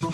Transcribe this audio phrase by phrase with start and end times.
[0.00, 0.10] Aquí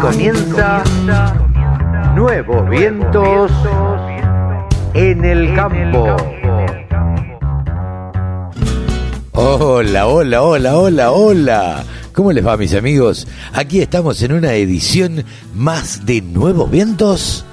[0.00, 0.84] comienza
[2.14, 3.50] Nuevos Vientos
[4.94, 6.16] en el Campo.
[9.32, 11.84] Hola, hola, hola, hola, hola.
[12.12, 13.26] ¿Cómo les va mis amigos?
[13.54, 17.44] Aquí estamos en una edición más de Nuevos Vientos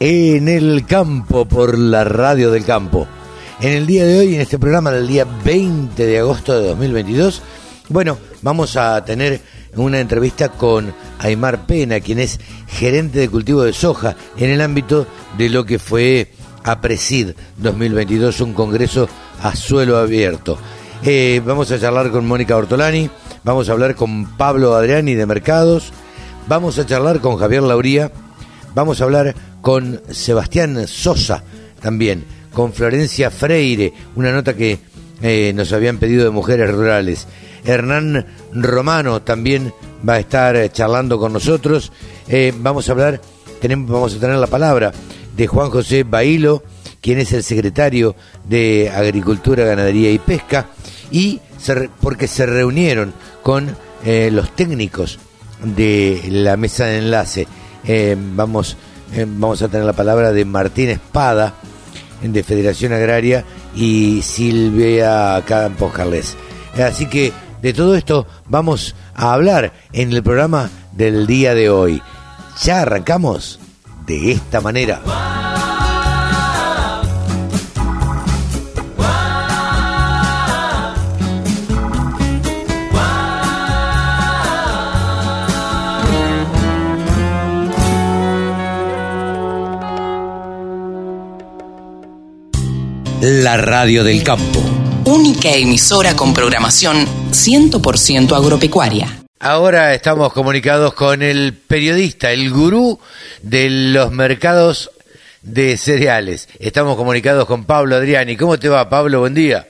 [0.00, 3.06] en el campo por la radio del campo.
[3.60, 7.42] En el día de hoy, en este programa del día 20 de agosto de 2022,
[7.88, 9.40] bueno, vamos a tener
[9.74, 15.08] una entrevista con Aymar Pena, quien es gerente de cultivo de soja en el ámbito
[15.36, 16.30] de lo que fue
[16.62, 19.08] APRESID 2022, un congreso
[19.42, 20.56] a suelo abierto.
[21.02, 23.10] Eh, vamos a charlar con Mónica Ortolani,
[23.42, 25.92] vamos a hablar con Pablo Adriani de Mercados,
[26.46, 28.12] vamos a charlar con Javier Lauría,
[28.72, 31.42] vamos a hablar con Sebastián Sosa
[31.80, 32.24] también,
[32.58, 34.80] con Florencia Freire, una nota que
[35.22, 37.28] eh, nos habían pedido de mujeres rurales.
[37.64, 39.72] Hernán Romano también
[40.06, 41.92] va a estar eh, charlando con nosotros.
[42.26, 43.20] Eh, vamos a hablar,
[43.60, 44.90] tenemos, vamos a tener la palabra
[45.36, 46.64] de Juan José Bailo,
[47.00, 48.16] quien es el secretario
[48.48, 50.70] de Agricultura, Ganadería y Pesca,
[51.12, 51.40] y
[52.00, 55.20] porque se reunieron con los técnicos
[55.62, 57.46] de la mesa de enlace.
[58.34, 58.76] vamos,
[59.16, 61.54] vamos a tener la palabra de Martín Espada,
[62.22, 66.36] de Federación Agraria, y Silvia Campos Carles.
[66.82, 72.02] Así que de todo esto vamos a hablar en el programa del día de hoy.
[72.62, 73.58] Ya arrancamos
[74.06, 75.00] de esta manera.
[93.20, 94.60] La radio del campo.
[95.04, 99.24] Única emisora con programación 100% agropecuaria.
[99.40, 103.00] Ahora estamos comunicados con el periodista, el gurú
[103.42, 104.92] de los mercados
[105.42, 106.48] de cereales.
[106.60, 108.36] Estamos comunicados con Pablo Adriani.
[108.36, 109.18] ¿Cómo te va, Pablo?
[109.18, 109.66] Buen día.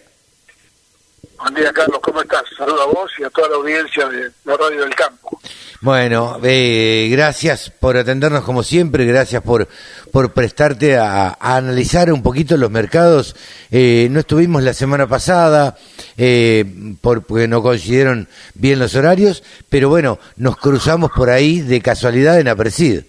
[1.38, 2.00] Buen día, Carlos.
[2.03, 2.43] ¿Cómo estás?
[2.56, 5.41] Saludos a vos y a toda la audiencia de la Radio del Campo.
[5.81, 9.69] Bueno, eh, gracias por atendernos como siempre, gracias por,
[10.12, 13.37] por prestarte a, analizar un poquito los mercados.
[13.71, 15.77] Eh, no estuvimos la semana pasada
[16.16, 16.65] eh,
[17.00, 22.48] porque no coincidieron bien los horarios, pero bueno, nos cruzamos por ahí de casualidad en
[22.48, 23.04] Apresid.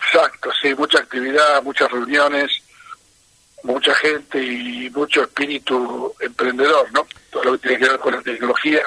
[0.00, 2.62] Exacto, sí, mucha actividad, muchas reuniones,
[3.68, 7.06] mucha gente y mucho espíritu emprendedor, ¿no?
[7.30, 8.82] Todo lo que tiene que ver con la tecnología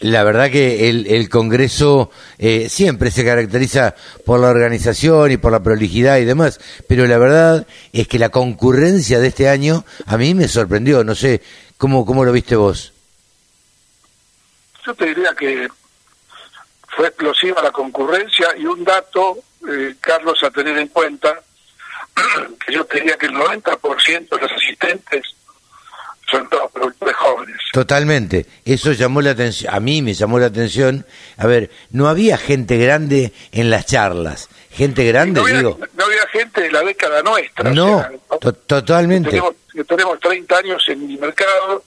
[0.00, 5.50] la verdad que el, el Congreso eh, siempre se caracteriza por la organización y por
[5.50, 10.16] la prolijidad y demás, pero la verdad es que la concurrencia de este año a
[10.16, 11.42] mí me sorprendió, no sé,
[11.76, 12.92] ¿cómo, cómo lo viste vos?
[14.86, 15.68] Yo te diría que
[16.88, 19.38] fue explosiva la concurrencia y un dato,
[19.68, 21.42] eh, Carlos, a tener en cuenta,
[22.64, 25.22] que yo te diría que el 90% de los asistentes
[26.30, 27.56] son todos productores jóvenes.
[27.72, 31.06] Totalmente, eso llamó la atención, a mí me llamó la atención.
[31.36, 35.78] A ver, no había gente grande en las charlas, gente grande, no había, digo.
[35.94, 37.70] No había gente de la década nuestra.
[37.70, 38.04] No,
[38.66, 39.30] totalmente.
[39.30, 39.54] Tenemos,
[39.86, 41.82] tenemos 30 años en el mercado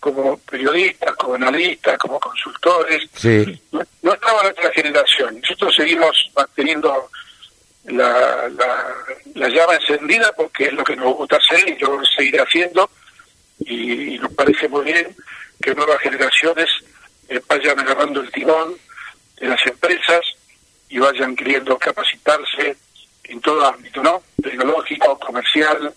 [0.00, 3.08] como periodistas, como analistas, como consultores.
[3.14, 3.60] Sí.
[3.72, 5.40] No, no estaba nuestra generación.
[5.40, 7.10] Nosotros seguimos manteniendo
[7.86, 8.94] la, la,
[9.36, 12.90] la llama encendida porque es lo que nos gusta hacer y lo seguiré haciendo
[13.60, 15.14] y, nos parece muy bien
[15.60, 16.68] que nuevas generaciones
[17.28, 18.74] eh, vayan agarrando el timón
[19.38, 20.20] de las empresas
[20.88, 22.76] y vayan queriendo capacitarse
[23.24, 24.22] en todo ámbito, ¿no?
[24.42, 25.92] Tecnológico, comercial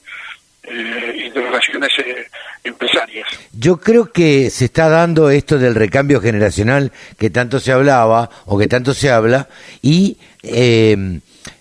[0.64, 2.28] eh, y de relaciones eh,
[2.64, 3.28] empresarias.
[3.54, 8.58] Yo creo que se está dando esto del recambio generacional que tanto se hablaba o
[8.58, 9.48] que tanto se habla
[9.82, 10.18] y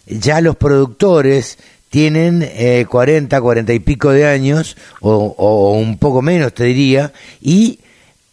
[0.08, 1.58] ya los productores
[1.90, 7.80] tienen eh, 40, 40 y pico de años, o, un poco menos te diría, y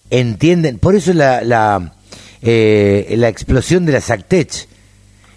[0.10, 1.94] entienden, por eso la, la,
[2.42, 4.68] eh, la explosión de las Actech.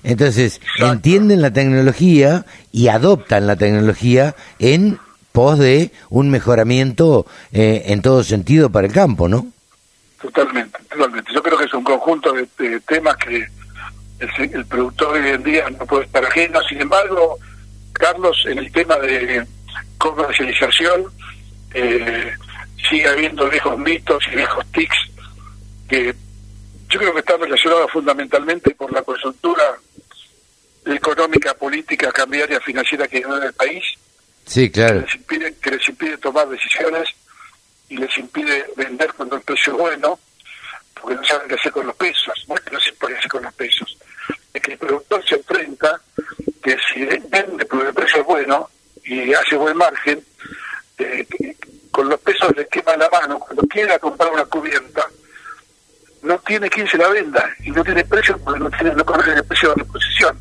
[0.04, 4.98] Entonces, entienden la tecnología y adoptan la tecnología en
[5.32, 9.46] pos de un mejoramiento eh, en todo sentido para el campo, ¿no?
[10.20, 11.32] Totalmente, totalmente.
[11.32, 13.46] Yo creo que es un conjunto de, temas que
[14.18, 16.60] el, el productor hoy en día no puede estar ajeno.
[16.68, 17.38] Sin embargo,
[17.92, 19.46] Carlos, en el tema de
[19.98, 21.06] comercialización,
[21.74, 22.32] eh,
[22.88, 24.96] sigue habiendo viejos mitos y viejos tics
[25.88, 26.14] que
[26.88, 29.76] yo creo que están relacionados fundamentalmente por la coyuntura
[30.86, 33.84] económica, política, cambiaria, financiera que hay en el país.
[34.46, 35.00] Sí, claro.
[35.00, 37.10] Que les, impide, que les impide tomar decisiones
[37.90, 40.18] y les impide vender cuando el precio es bueno,
[40.94, 42.44] porque no saben qué hacer con los pesos.
[42.48, 43.98] No es que no se puede hacer con los pesos,
[44.52, 46.00] es que el productor se enfrenta
[46.62, 48.68] que si vende porque el precio es bueno
[49.04, 50.22] y hace buen margen,
[51.90, 53.38] con los pesos le quema la mano.
[53.38, 55.04] Cuando quiera comprar una cubierta,
[56.22, 59.32] no tiene quien se la venda y no tiene precio porque no tiene no conoce
[59.32, 60.38] el precio de reposición.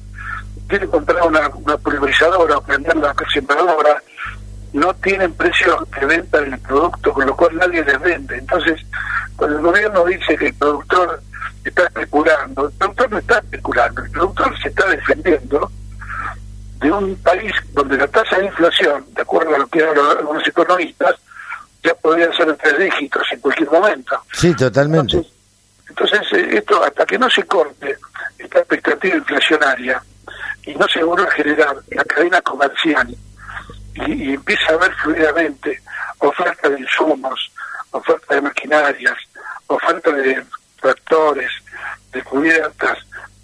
[0.68, 4.01] Tiene que comprar una, una pulverizadora o prender la sembradora,
[4.74, 8.38] no tienen precio de venta del producto, con lo cual nadie les vende.
[8.38, 8.81] Entonces,
[9.36, 11.21] cuando el gobierno dice que el productor
[11.69, 15.72] está especulando, el productor no está especulando, el productor se está defendiendo
[16.80, 20.48] de un país donde la tasa de inflación, de acuerdo a lo que hablan algunos
[20.48, 21.16] economistas,
[21.84, 24.22] ya podría ser en tres dígitos en cualquier momento.
[24.34, 25.25] Sí, totalmente.
[25.90, 27.98] Entonces, eh, esto hasta que no se corte
[28.38, 30.02] esta expectativa inflacionaria
[30.63, 33.16] y no se vuelva a generar la cadena comercial
[33.96, 35.81] y, y empieza a haber fluidamente
[36.20, 37.52] oferta de insumos,
[37.92, 39.18] oferta de maquinarias,
[39.68, 40.44] oferta de
[40.81, 41.50] tractores,
[42.12, 42.97] de cubiertas,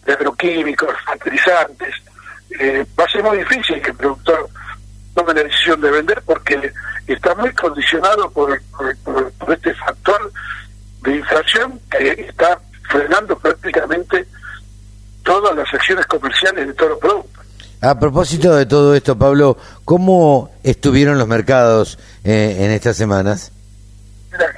[0.06, 1.96] de agroquímicos, fertilizantes,
[2.60, 4.50] eh, va a ser muy difícil que el productor
[5.16, 6.72] tome la decisión de vender porque
[7.08, 10.32] está muy condicionado por, por, por- por este factor
[11.02, 12.60] de inflación que está
[12.90, 14.26] frenando prácticamente
[15.24, 17.46] todas las acciones comerciales de todos los productos.
[17.82, 23.52] A propósito de todo esto, Pablo, ¿cómo estuvieron los mercados eh, en estas semanas?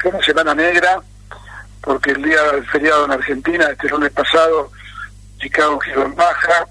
[0.02, 1.02] Fue una semana negra,
[1.86, 4.72] porque el día del feriado en Argentina, este lunes pasado,
[5.38, 6.68] Chicago giró en baja,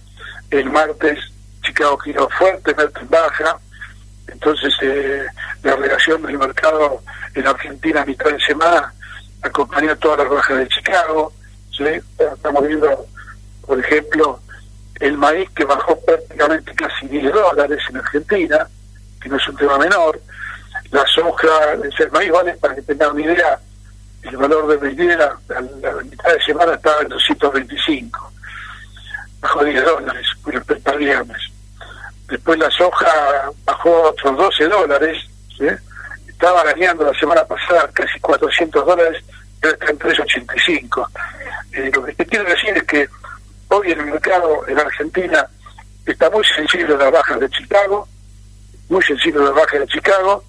[0.51, 1.19] el martes
[1.63, 3.57] Chicago giró fuertemente en baja,
[4.27, 5.25] entonces eh,
[5.63, 7.01] la relación del mercado
[7.35, 8.93] en Argentina a mitad de semana
[9.43, 11.33] acompañó todas las bajas de Chicago,
[12.19, 13.07] estamos viendo,
[13.67, 14.41] por ejemplo,
[14.99, 18.67] el maíz que bajó prácticamente casi 10 dólares en Argentina,
[19.21, 20.21] que no es un tema menor,
[20.91, 23.61] la soja, el maíz vale, para que tengan una idea,
[24.25, 28.33] el valor de vendida a la mitad de semana estaba en 225,
[29.41, 31.43] bajó 10 dólares respecto al viernes.
[32.29, 35.25] Después la soja bajó otros 12 dólares,
[36.27, 39.23] estaba ganando la semana pasada casi 400 dólares,
[39.63, 41.11] ahora está en 385.
[41.73, 43.09] Eh, lo que quiero decir es que
[43.69, 45.47] hoy el mercado en Argentina
[46.07, 48.09] está muy sensible a las bajas de Chicago,
[48.89, 50.45] muy sensible a las bajas de Chicago,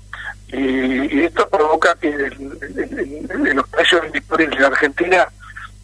[0.47, 2.23] y, y esto provoca que el-
[2.61, 5.27] el- el- los precios disponibles en Argentina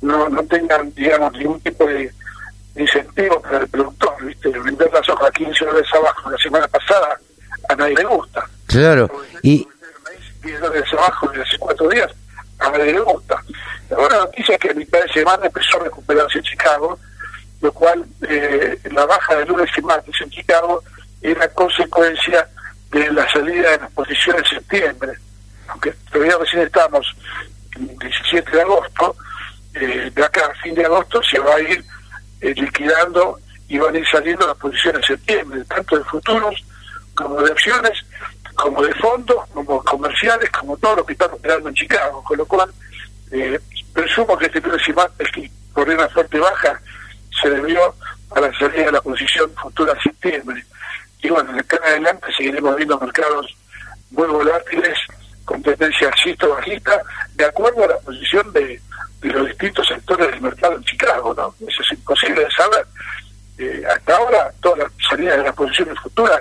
[0.02, 2.12] no, no tengan, digamos, ningún tipo de
[2.76, 4.50] incentivo para el productor, ¿viste?
[4.50, 7.20] Vender la soja a 15 dólares abajo la semana pasada
[7.70, 8.48] a nadie le gusta.
[8.68, 9.10] Claro,
[9.44, 9.68] y
[10.44, 12.10] 10 dólares abajo de hace cuatro días,
[12.60, 13.44] a nadie le gusta.
[13.90, 16.98] La buena noticia es que a mitad de semana empezó a recuperarse en Chicago,
[17.62, 20.82] lo cual eh, la baja de lunes y martes en Chicago
[21.22, 22.48] era consecuencia
[22.92, 25.14] de la salida de las posiciones en septiembre.
[25.68, 27.16] Aunque todavía recién estamos
[27.76, 29.16] en 17 de agosto,
[29.74, 31.84] eh, de acá a fin de agosto se va a ir
[32.42, 33.40] eh, liquidando
[33.70, 36.56] y van a ir saliendo las posiciones en septiembre, tanto de futuros
[37.16, 38.06] como de acciones,
[38.56, 42.22] como de fondos, como comerciales, como todo lo que están operando en Chicago.
[42.24, 42.70] Con lo cual,
[43.32, 43.60] eh,
[43.94, 44.62] presumo que este
[44.94, 46.80] martes que corrió una fuerte baja
[47.42, 47.96] se debió
[48.36, 50.66] a la salida de la posición futura en septiembre.
[51.22, 53.48] Y bueno, de acá en adelante seguiremos viendo mercados
[54.12, 54.98] muy volátiles,
[55.46, 57.02] con tendencia alcista o bajista,
[57.36, 58.80] de acuerdo a la posición de,
[59.22, 61.68] de los distintos sectores del mercado en Chicago, ¿no?
[61.68, 62.86] Eso es imposible de saber.
[63.58, 66.40] Eh, hasta ahora, todas las salidas de las posiciones futuras,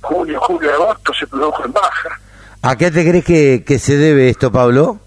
[0.00, 2.20] junio, julio, agosto, se produjo en baja.
[2.62, 4.98] ¿a qué te crees que, que se debe esto, Pablo?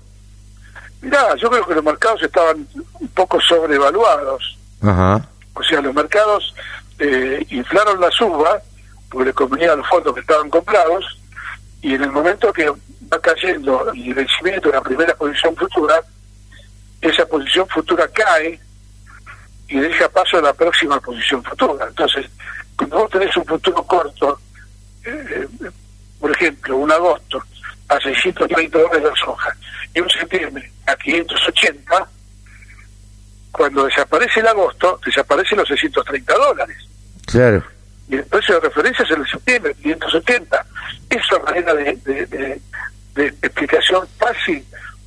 [1.01, 2.67] Mirá, yo creo que los mercados estaban
[2.99, 4.57] un poco sobrevaluados.
[4.81, 5.27] Ajá.
[5.53, 6.53] O sea, los mercados
[6.99, 8.61] eh, inflaron la suba
[9.09, 11.19] porque convenía los fondos que estaban comprados
[11.81, 16.01] y en el momento que va cayendo el vencimiento de la primera posición futura,
[17.01, 18.59] esa posición futura cae
[19.67, 21.87] y deja paso a la próxima posición futura.
[21.87, 22.25] Entonces,
[22.75, 24.39] cuando vos tenés un futuro corto,
[25.05, 25.47] eh,
[26.19, 27.41] por ejemplo, un agosto
[27.89, 29.55] a 630 dólares la soja
[29.93, 32.09] y un septiembre a 580,
[33.51, 36.77] cuando desaparece el agosto, desaparecen los 630 dólares.
[37.25, 37.63] Claro.
[38.09, 40.65] Y el precio de referencia es el de septiembre, 570.
[41.09, 42.61] Esa manera de, de, de-
[43.15, 44.63] de explicación fácil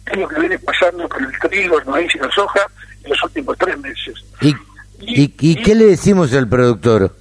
[0.06, 2.60] es lo que viene pasando con el trigo, el maíz y la soja
[3.04, 4.14] en los últimos tres meses.
[4.40, 4.48] ¿Y,
[5.00, 7.14] y, y qué le decimos al productor?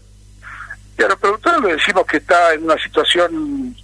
[0.97, 3.75] Y a los productores le decimos que está en una situación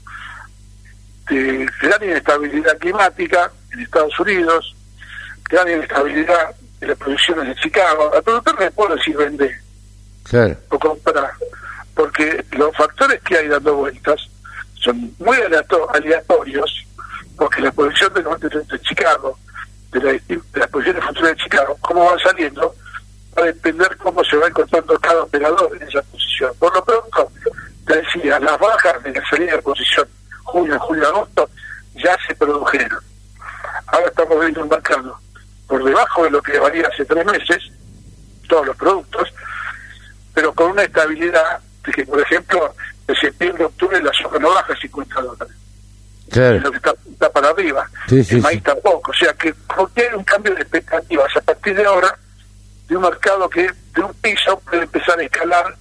[1.29, 4.75] de gran inestabilidad climática en Estados Unidos,
[5.49, 8.11] gran inestabilidad de las producciones de Chicago.
[8.15, 9.55] Al productor le puedo decir vende
[10.23, 10.57] Claro.
[10.69, 11.31] o comprar,
[11.95, 14.21] porque los factores que hay dando vueltas
[14.83, 16.85] son muy aleato- aleatorios
[17.37, 19.37] porque la posición de, de, Chicago,
[19.91, 22.75] de, la, de las posiciones futuras de Chicago, cómo van saliendo,
[23.37, 26.53] va a depender cómo se va encontrando cada operador en esa posición.
[26.59, 27.31] Por lo pronto,
[27.85, 30.07] te decía, las bajas de la salida de posición
[30.43, 31.49] junio, julio, agosto,
[31.95, 32.99] ya se produjeron.
[33.87, 35.19] Ahora estamos viendo un mercado
[35.67, 37.71] por debajo de lo que valía hace tres meses,
[38.47, 39.33] todos los productos,
[40.33, 41.59] pero con una estabilidad
[41.93, 42.73] que, por ejemplo,
[43.07, 45.55] de septiembre a octubre la soja no baja 50 dólares.
[46.31, 46.55] Claro.
[46.57, 47.89] Es lo que está, está para arriba.
[48.07, 48.63] Sí, sí, el maíz sí.
[48.63, 49.11] tampoco.
[49.11, 52.17] O sea que porque hay un cambio de expectativas a partir de ahora
[52.87, 55.75] de un mercado que de un piso puede empezar a escalar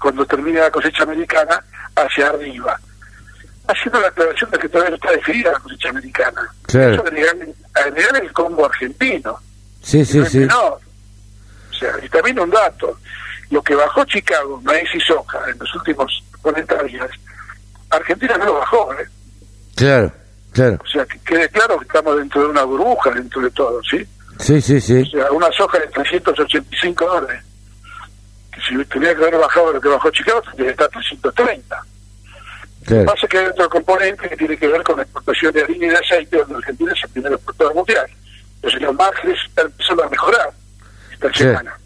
[0.00, 1.62] cuando termine la cosecha americana
[1.94, 2.78] hacia arriba.
[3.68, 6.42] Haciendo la aclaración de que todavía no está definida la cosecha americana.
[6.62, 6.92] Claro.
[6.94, 7.36] Eso agregar,
[7.74, 9.38] agregar el combo argentino.
[9.82, 10.38] Sí, sí, No sí.
[10.38, 10.80] menor.
[11.70, 12.98] O sea, y también un dato.
[13.50, 17.10] Lo que bajó Chicago, maíz y soja, en los últimos 40 días,
[17.90, 19.08] Argentina no lo bajó, ¿eh?
[19.74, 20.12] Claro,
[20.52, 20.78] claro.
[20.84, 24.06] O sea, que quede claro que estamos dentro de una burbuja, dentro de todo, ¿sí?
[24.38, 25.04] Sí, sí, O sí.
[25.10, 27.42] sea, una soja de 385 dólares.
[28.52, 31.76] Que si tenía que haber bajado lo que bajó Chicago, tendría que estar 330.
[31.76, 31.82] Lo
[32.80, 33.04] que Claro.
[33.06, 35.86] pasa es que hay otro componente que tiene que ver con la exportación de harina
[35.86, 38.06] y de aceite, donde Argentina es el primer exportador mundial.
[38.56, 40.50] Entonces los márgenes están empezando a mejorar
[41.12, 41.78] esta semana.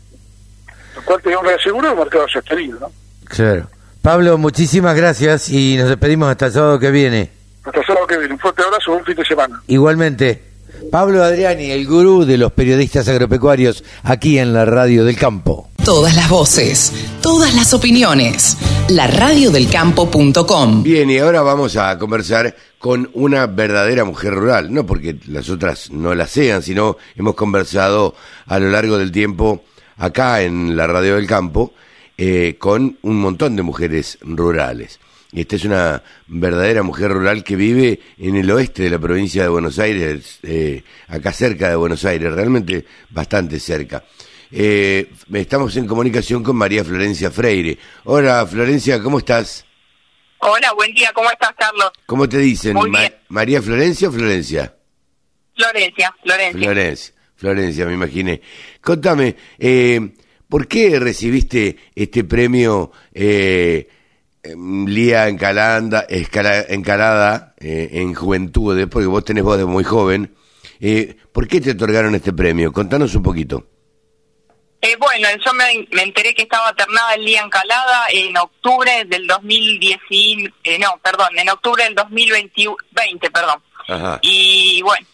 [1.05, 2.93] Lo cual te da un reaseguro de mercado sostenido, ¿no?
[3.25, 3.69] Claro.
[4.03, 7.31] Pablo, muchísimas gracias y nos despedimos hasta el sábado que viene.
[7.65, 8.35] Hasta el sábado que viene.
[8.35, 9.63] Un fuerte abrazo, un fin de semana.
[9.67, 10.43] Igualmente,
[10.91, 15.71] Pablo Adriani, el gurú de los periodistas agropecuarios aquí en la Radio del Campo.
[15.85, 16.93] Todas las voces,
[17.23, 18.57] todas las opiniones.
[18.89, 20.83] La radiodelcampo.com.
[20.83, 25.91] Bien, y ahora vamos a conversar con una verdadera mujer rural, no porque las otras
[25.91, 28.15] no la sean, sino hemos conversado
[28.47, 29.65] a lo largo del tiempo
[29.97, 31.75] acá en la Radio del Campo
[32.17, 35.01] eh, con un montón de mujeres rurales.
[35.33, 39.43] Y esta es una verdadera mujer rural que vive en el oeste de la provincia
[39.43, 44.05] de Buenos Aires, eh, acá cerca de Buenos Aires, realmente bastante cerca.
[44.53, 47.77] Eh, estamos en comunicación con María Florencia Freire.
[48.05, 49.65] Hola Florencia, ¿cómo estás?
[50.39, 51.91] Hola, buen día, ¿cómo estás, Carlos?
[52.07, 52.75] ¿Cómo te dicen?
[52.75, 53.15] Muy Ma- bien.
[53.29, 54.73] ¿María Florencia o Florencia?
[55.57, 56.61] Florencia, Florencia.
[56.61, 58.41] Florencia, Florencia, me imaginé.
[58.81, 60.13] Contame, eh,
[60.49, 63.89] ¿por qué recibiste este premio eh,
[64.43, 68.87] em, Lía Encalanda, escala- Encalada eh, en Juventudes?
[68.89, 70.35] Porque vos tenés voz de muy joven.
[70.81, 72.73] Eh, ¿Por qué te otorgaron este premio?
[72.73, 73.67] Contanos un poquito.
[74.81, 79.27] Eh, bueno, yo me, me enteré que estaba ternada el día encalada en octubre del
[79.27, 83.63] 2010, y- eh, no, perdón, en octubre del 2020, perdón.
[83.89, 84.19] Ajá.
[84.23, 85.07] Y bueno,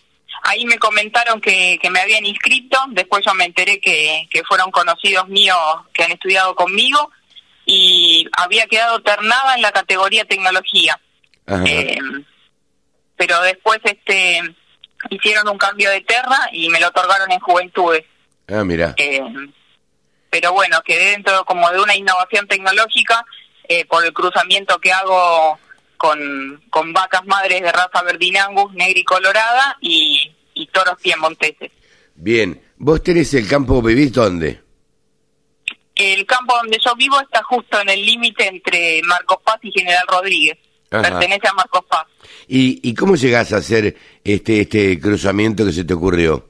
[0.43, 4.71] ahí me comentaron que, que me habían inscrito, después yo me enteré que, que fueron
[4.71, 5.59] conocidos míos
[5.93, 7.11] que han estudiado conmigo
[7.67, 10.99] y había quedado ternada en la categoría tecnología.
[11.67, 11.99] Eh,
[13.17, 14.41] pero después este
[15.11, 18.05] hicieron un cambio de terna y me lo otorgaron en juventudes.
[18.49, 18.95] Ah, mira.
[18.97, 19.21] Eh,
[20.31, 23.25] pero bueno, quedé dentro como de una innovación tecnológica
[23.69, 25.59] eh, por el cruzamiento que hago
[26.01, 31.71] con, con vacas madres de raza verdinangus, negra y colorada y, y toros piemonteses.
[32.15, 32.59] Bien.
[32.79, 34.63] ¿Vos tenés el campo, vivís dónde?
[35.95, 40.07] El campo donde yo vivo está justo en el límite entre Marcos Paz y General
[40.09, 40.57] Rodríguez.
[40.91, 41.03] Ajá.
[41.03, 42.07] Pertenece a Marcos Paz.
[42.49, 46.49] ¿Y, ¿Y cómo llegás a hacer este, este cruzamiento que se te ocurrió?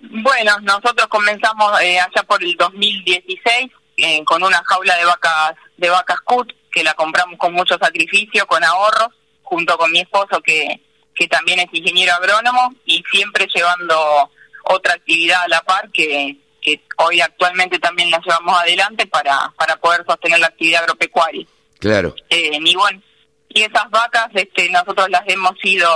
[0.00, 5.88] Bueno, nosotros comenzamos eh, allá por el 2016 eh, con una jaula de vacas de
[5.88, 9.08] vacas cut que la compramos con mucho sacrificio, con ahorros,
[9.42, 10.80] junto con mi esposo que,
[11.14, 14.30] que también es ingeniero agrónomo y siempre llevando
[14.64, 19.76] otra actividad a la par que, que hoy actualmente también la llevamos adelante para, para
[19.76, 21.46] poder sostener la actividad agropecuaria.
[21.78, 22.14] Claro.
[22.28, 23.02] Eh, y bueno,
[23.48, 25.88] y esas vacas este, nosotros las hemos ido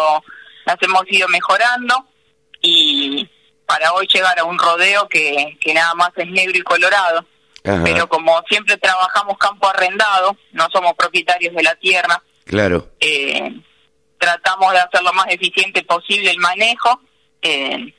[0.67, 2.09] las hemos ido mejorando
[2.63, 3.29] y
[3.67, 7.27] para hoy llegar a un rodeo que, que nada más es negro y colorado
[7.65, 7.83] Ajá.
[7.85, 12.91] pero como siempre trabajamos campo arrendado no somos propietarios de la tierra Claro.
[13.01, 13.51] eh,
[14.19, 17.01] tratamos de hacer lo más eficiente posible el manejo
[17.43, 17.95] eh,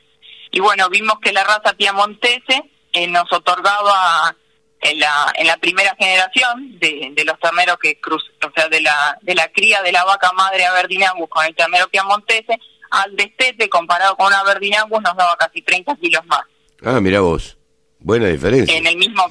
[0.52, 4.34] y bueno vimos que la raza piamontese eh, nos otorgaba
[4.80, 8.80] en la en la primera generación de, de los terneros que cruz o sea de
[8.80, 12.58] la de la cría de la vaca madre Aberdinangus con el ternero piamontese
[12.90, 16.42] al destete comparado con una Aberdinangus nos daba casi 30 kilos más
[16.84, 17.56] Ah, mira vos.
[17.98, 18.76] Buena diferencia.
[18.76, 19.24] en el mismo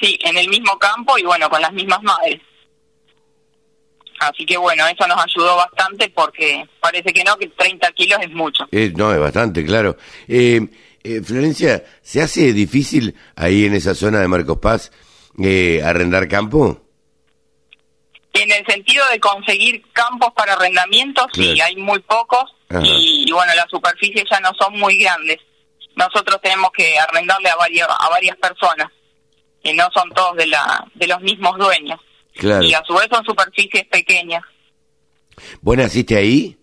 [0.00, 2.40] sí en el mismo campo y bueno con las mismas madres
[4.20, 8.30] así que bueno eso nos ayudó bastante porque parece que no que 30 kilos es
[8.30, 9.96] mucho Eh, no, es bastante, claro.
[10.28, 10.60] Eh,
[11.02, 14.90] eh, Florencia, ¿se hace difícil ahí en esa zona de Marcos Paz
[15.42, 16.80] eh, arrendar campo?
[18.32, 21.68] En el sentido de conseguir campos para arrendamiento, sí, Claro.
[21.68, 22.44] hay muy pocos
[22.82, 25.38] y, y bueno, las superficies ya no son muy grandes.
[25.94, 28.90] Nosotros tenemos que arrendarle a varias, a varias personas
[29.64, 31.98] y no son todos de, la, de los mismos dueños.
[32.36, 32.62] Claro.
[32.64, 34.42] Y a su vez son superficies pequeñas.
[35.60, 36.56] ¿Vos naciste ahí?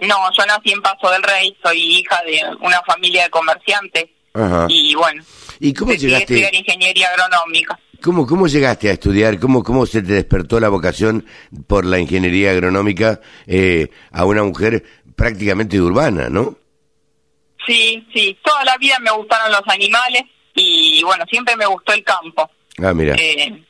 [0.00, 4.66] No, yo nací en Paso del Rey, soy hija de una familia de comerciantes Ajá.
[4.68, 5.22] y bueno,
[5.60, 6.72] ¿Y cómo decidí estudiar llegaste?
[6.72, 7.78] ingeniería agronómica.
[8.02, 9.38] ¿Cómo, cómo llegaste a estudiar?
[9.38, 11.24] ¿Cómo, ¿Cómo se te despertó la vocación
[11.68, 16.56] por la ingeniería agronómica eh, a una mujer prácticamente urbana, no?
[17.64, 20.22] Sí, sí, toda la vida me gustaron los animales
[20.54, 22.50] y bueno, siempre me gustó el campo.
[22.82, 23.14] Ah, mira.
[23.18, 23.64] Eh,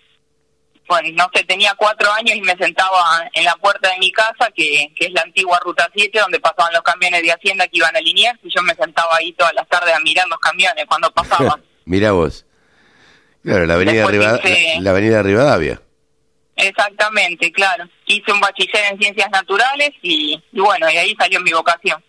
[0.89, 4.51] bueno, no sé, tenía cuatro años y me sentaba en la puerta de mi casa,
[4.55, 7.97] que, que es la antigua Ruta 7, donde pasaban los camiones de Hacienda que iban
[7.97, 11.11] a Liniers, y yo me sentaba ahí todas las tardes a mirar los camiones cuando
[11.15, 11.63] pasaban.
[11.85, 12.45] Mira vos.
[13.43, 15.81] Claro, la avenida, hice- la, la avenida Rivadavia.
[16.57, 17.89] Exactamente, claro.
[18.07, 22.03] Hice un bachiller en ciencias naturales y, y bueno, y ahí salió mi vocación.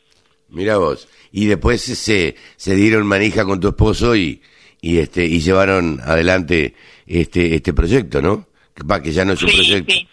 [0.49, 1.07] Mira vos.
[1.31, 4.41] Y después se, se dieron manija con tu esposo y,
[4.83, 6.75] y este y llevaron adelante
[7.07, 8.45] este este proyecto, ¿no?
[8.75, 9.93] Que, que ya no es un Sí, proyecto.
[9.93, 10.07] sí.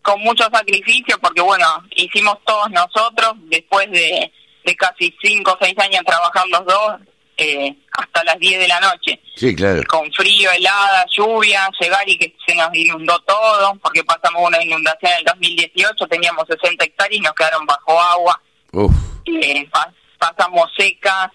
[0.00, 4.32] Con mucho sacrificio, porque bueno, hicimos todos nosotros, después de,
[4.64, 6.94] de casi cinco o seis años trabajar los dos,
[7.36, 9.20] eh, hasta las 10 de la noche.
[9.36, 9.82] Sí, claro.
[9.86, 15.12] Con frío, helada, lluvia, llegar y que se nos inundó todo, porque pasamos una inundación
[15.12, 18.40] en el 2018, teníamos 60 hectáreas y nos quedaron bajo agua,
[18.72, 18.92] Uf.
[19.26, 21.30] eh, pa- pasamos seca,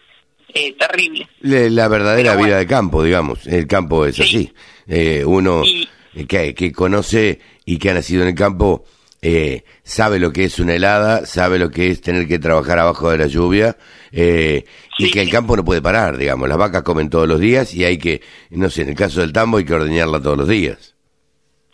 [0.54, 1.28] eh, terrible.
[1.42, 2.46] Le- La verdadera bueno.
[2.48, 3.46] vida de campo, digamos.
[3.48, 4.22] El campo es Sí.
[4.24, 4.54] así.
[4.88, 5.88] Eh, uno Y-
[6.28, 8.86] que, que conoce y que ha nacido en el campo
[9.26, 13.10] eh, sabe lo que es una helada, sabe lo que es tener que trabajar abajo
[13.10, 13.78] de la lluvia
[14.12, 14.66] eh,
[14.98, 16.50] y Sí, que el campo no puede parar, digamos.
[16.50, 19.32] Las vacas comen todos los días y hay que, no sé, en el caso del
[19.32, 20.94] tambo hay que ordeñarla todos los días.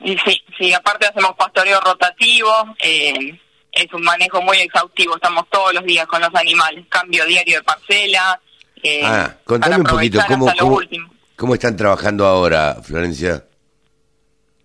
[0.01, 2.51] Y sí, sí, aparte hacemos pastoreo rotativo,
[2.83, 3.13] eh,
[3.71, 7.63] es un manejo muy exhaustivo, estamos todos los días con los animales, cambio diario de
[7.63, 8.39] parcela.
[8.83, 10.51] Eh, ah, contame un poquito cómo,
[11.35, 13.45] cómo, están trabajando ahora, Florencia.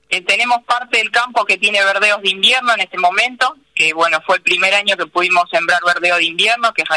[0.08, 4.18] Eh, tenemos parte del campo que tiene verdeos de invierno en este momento, que bueno,
[4.24, 6.90] fue el primer año que pudimos sembrar verdeo de invierno, que es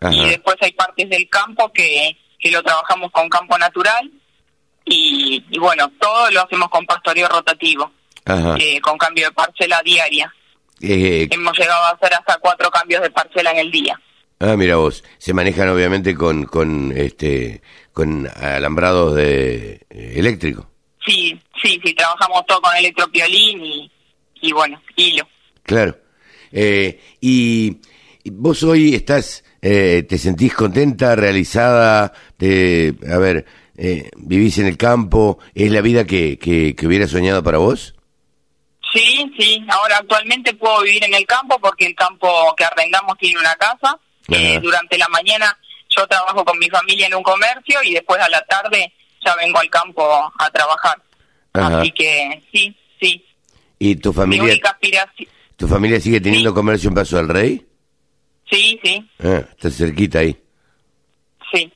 [0.00, 0.12] Ajá.
[0.12, 4.10] y después hay partes del campo que, que lo trabajamos con campo natural,
[4.84, 7.92] y, y bueno, todo lo hacemos con pastoreo rotativo,
[8.24, 8.56] Ajá.
[8.58, 10.32] eh, con cambio de parcela diaria.
[10.80, 14.00] Eh, Hemos llegado a hacer hasta cuatro cambios de parcela en el día.
[14.44, 20.68] Ah, mira vos, se manejan obviamente con con este con alambrados de eh, eléctrico.
[21.06, 23.92] Sí, sí, sí, trabajamos todo con electropiolín y,
[24.40, 25.28] y bueno, hilo.
[25.62, 25.96] Claro.
[26.50, 27.76] Eh, y,
[28.32, 34.76] vos hoy estás eh, te sentís contenta, realizada, te, a ver, eh, vivís en el
[34.76, 37.94] campo, es la vida que que, que hubieras soñado para vos.
[38.92, 43.38] Sí, sí, ahora actualmente puedo vivir en el campo porque el campo que arrendamos tiene
[43.38, 44.00] una casa.
[44.38, 45.56] Eh, durante la mañana
[45.88, 48.92] yo trabajo con mi familia en un comercio y después a la tarde
[49.24, 50.02] ya vengo al campo
[50.38, 51.00] a trabajar.
[51.52, 51.80] Ajá.
[51.80, 53.24] Así que sí, sí.
[53.78, 55.28] Y tu Mi familia única aspiración.
[55.56, 56.54] tu familia sigue teniendo Sí.
[56.54, 57.66] comercio en Paso del Rey.
[58.50, 60.36] Sí, sí, Ah, está cerquita ahí.
[61.52, 61.72] sí.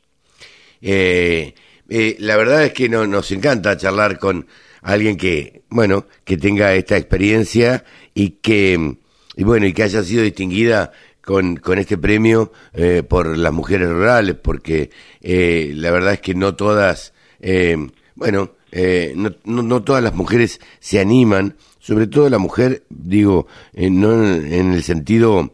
[0.82, 1.54] Eh,
[1.88, 4.46] eh, la verdad es que no, nos encanta charlar con
[4.82, 8.94] alguien que, bueno, que tenga esta experiencia y que,
[9.36, 10.92] y bueno, y que haya sido distinguida
[11.26, 16.36] con, con este premio eh, por las mujeres rurales, porque eh, la verdad es que
[16.36, 17.76] no todas, eh,
[18.14, 23.48] bueno, eh, no, no, no todas las mujeres se animan, sobre todo la mujer, digo,
[23.72, 25.52] eh, no en, en el sentido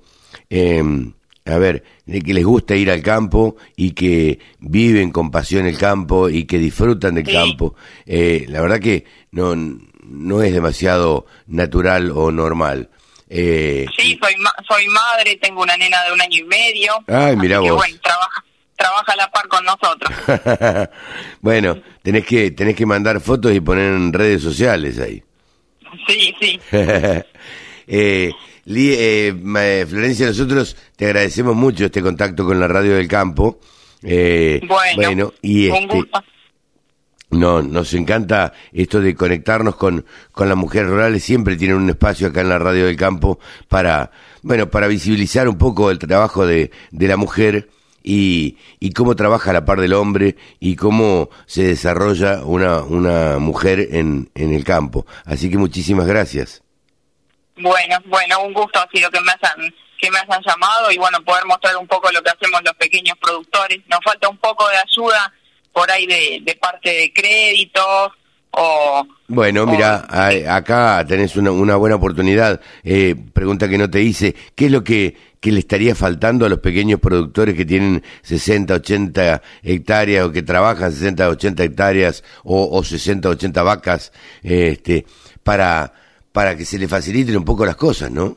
[0.51, 0.83] eh,
[1.47, 5.79] a ver, de que les gusta ir al campo y que viven con pasión el
[5.79, 7.75] campo y que disfrutan del campo.
[8.05, 12.91] Eh, la verdad que no, no es demasiado natural o normal.
[13.35, 16.93] Eh, Sí, soy, ma- soy madre, tengo una nena de un año y medio.
[17.07, 17.77] Ay, que, vos.
[17.79, 18.45] bueno, trabaja,
[18.77, 20.13] trabaja a la par con nosotros.
[21.41, 25.23] bueno, tenés que, tenés que mandar fotos y poner en redes sociales ahí.
[26.07, 26.61] Sí, sí.
[27.87, 28.31] eh,
[28.67, 33.59] Li- eh, eh, Florencia, nosotros te agradecemos mucho este contacto con la radio del campo.
[34.03, 36.25] Eh, Bueno, y un este, gusto.
[37.33, 41.25] No, nos encanta esto de conectarnos con, con las mujeres rurales.
[41.25, 44.11] Siempre tienen un espacio acá en la Radio del Campo para,
[44.43, 47.71] bueno, para visibilizar un poco el trabajo de, de la mujer
[48.03, 53.39] y, y cómo trabaja a la par del hombre y cómo se desarrolla una, una
[53.39, 55.07] mujer en, en el campo.
[55.25, 56.63] Así que muchísimas gracias.
[57.57, 61.19] Bueno, bueno, un gusto ha sido que me hayan que me hayan llamado y bueno,
[61.25, 63.79] poder mostrar un poco lo que hacemos los pequeños productores.
[63.89, 65.33] Nos falta un poco de ayuda
[65.73, 68.13] por ahí de, de parte de créditos
[68.53, 70.07] o Bueno, mira,
[70.55, 72.61] acá tenés una, una buena oportunidad.
[72.85, 76.49] Eh, pregunta que no te hice, ¿qué es lo que, que le estaría faltando a
[76.49, 82.69] los pequeños productores que tienen 60, 80 hectáreas o que trabajan 60, 80 hectáreas o,
[82.77, 85.07] o 60, 80 vacas eh, este,
[85.43, 85.93] para,
[86.31, 88.37] para que se les faciliten un poco las cosas, ¿no?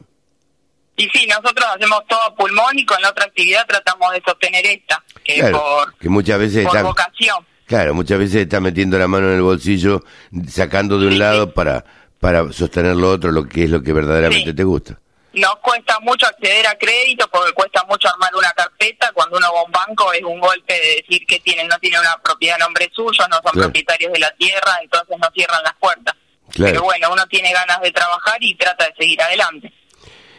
[0.98, 5.04] Y sí, nosotros hacemos todo pulmón y con la otra actividad tratamos de sostener esta,
[5.25, 7.45] que Claro, por, que muchas veces por están, vocación.
[7.65, 10.03] claro, muchas veces está metiendo la mano en el bolsillo,
[10.47, 11.51] sacando de un Sí, lado sí.
[11.55, 11.83] para,
[12.19, 14.55] para sostener lo otro, lo que es lo que verdaderamente Sí.
[14.55, 14.99] te gusta.
[15.33, 19.11] Nos cuesta mucho acceder a crédito porque cuesta mucho armar una carpeta.
[19.13, 21.99] Cuando uno va a un banco es un golpe de decir que tienen, no tienen
[21.99, 23.61] una propiedad a nombre suyo, no son Claro.
[23.67, 26.15] propietarios de la tierra, entonces no cierran las puertas.
[26.51, 26.71] Claro.
[26.71, 29.73] Pero bueno, uno tiene ganas de trabajar y trata de seguir adelante.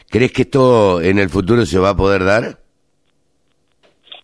[0.09, 2.59] ¿Crees que esto en el futuro se va a poder dar?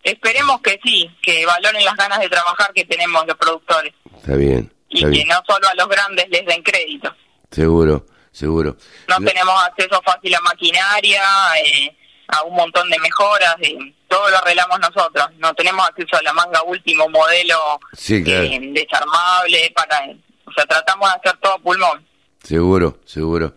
[0.03, 4.71] Esperemos que sí, que valoren las ganas de trabajar que tenemos los productores Está bien,
[4.89, 7.13] y que no solo a los grandes les den crédito.
[7.51, 8.75] Seguro, seguro.
[9.07, 11.21] No La- tenemos acceso fácil a maquinaria,
[11.65, 11.95] eh,
[12.27, 15.25] a un montón de mejoras, eh, todo lo arreglamos nosotros.
[15.37, 18.43] No tenemos acceso a la manga último modelo Sí, claro.
[18.43, 19.99] eh, desarmable, para,
[20.45, 22.05] o sea, tratamos de hacer todo a pulmón.
[22.43, 23.55] Seguro, seguro.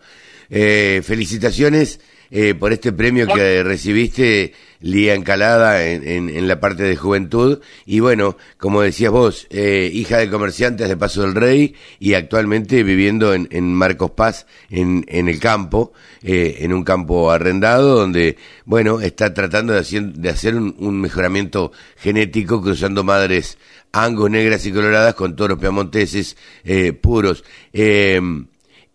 [0.49, 1.99] Eh, felicitaciones
[2.31, 7.59] eh, por este premio que recibiste, Lía Encalada, en, en, la parte de juventud.
[7.85, 12.83] Y bueno, como decías vos, eh, hija de comerciantes de Paso del Rey y actualmente
[12.83, 18.37] viviendo en, en Marcos Paz, en, en el campo, eh, en un campo arrendado, donde,
[18.65, 23.57] bueno, está tratando de hacer, de hacer un, mejoramiento genético cruzando madres
[23.91, 27.43] angus negras y coloradas con toros piamonteses eh, puros.
[27.73, 28.19] Eh,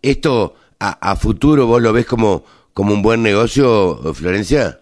[0.01, 4.79] ¿Esto a, a futuro vos lo ves como, como un buen negocio, Florencia?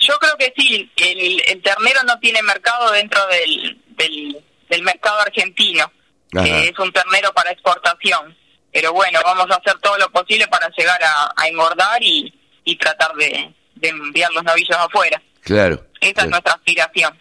[0.00, 5.20] Yo creo que sí, el, el ternero no tiene mercado dentro del, del, del mercado
[5.20, 5.90] argentino,
[6.34, 6.44] Ajá.
[6.44, 8.36] que es un ternero para exportación.
[8.72, 12.32] Pero bueno, vamos a hacer todo lo posible para llegar a, a engordar y,
[12.64, 15.20] y tratar de, de enviar los novillos afuera.
[15.42, 15.86] Claro.
[16.00, 16.26] Esa claro.
[16.26, 17.18] es nuestra aspiración.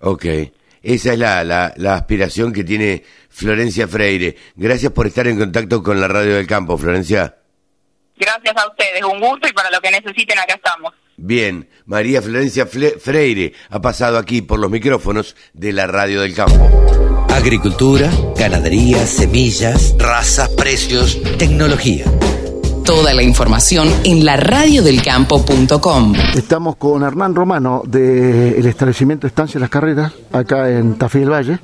[0.00, 0.24] Ok.
[0.82, 4.36] Esa es la, la, la aspiración que tiene Florencia Freire.
[4.54, 7.36] Gracias por estar en contacto con la Radio del Campo, Florencia.
[8.16, 10.92] Gracias a ustedes, un gusto y para lo que necesiten acá estamos.
[11.30, 16.34] Bien, María Florencia Fle- Freire ha pasado aquí por los micrófonos de la Radio del
[16.34, 16.70] Campo.
[17.30, 18.08] Agricultura,
[18.38, 22.04] ganadería, semillas, razas, precios, tecnología.
[22.84, 26.14] Toda la información en laradiodelcampo.com.
[26.36, 31.58] Estamos con Hernán Romano del establecimiento Estancia Las Carreras, acá en Tafí del Valle.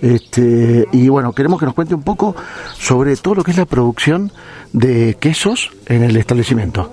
[0.00, 2.34] Este, y bueno, queremos que nos cuente un poco
[2.78, 4.32] sobre todo lo que es la producción
[4.72, 6.90] de quesos en el establecimiento.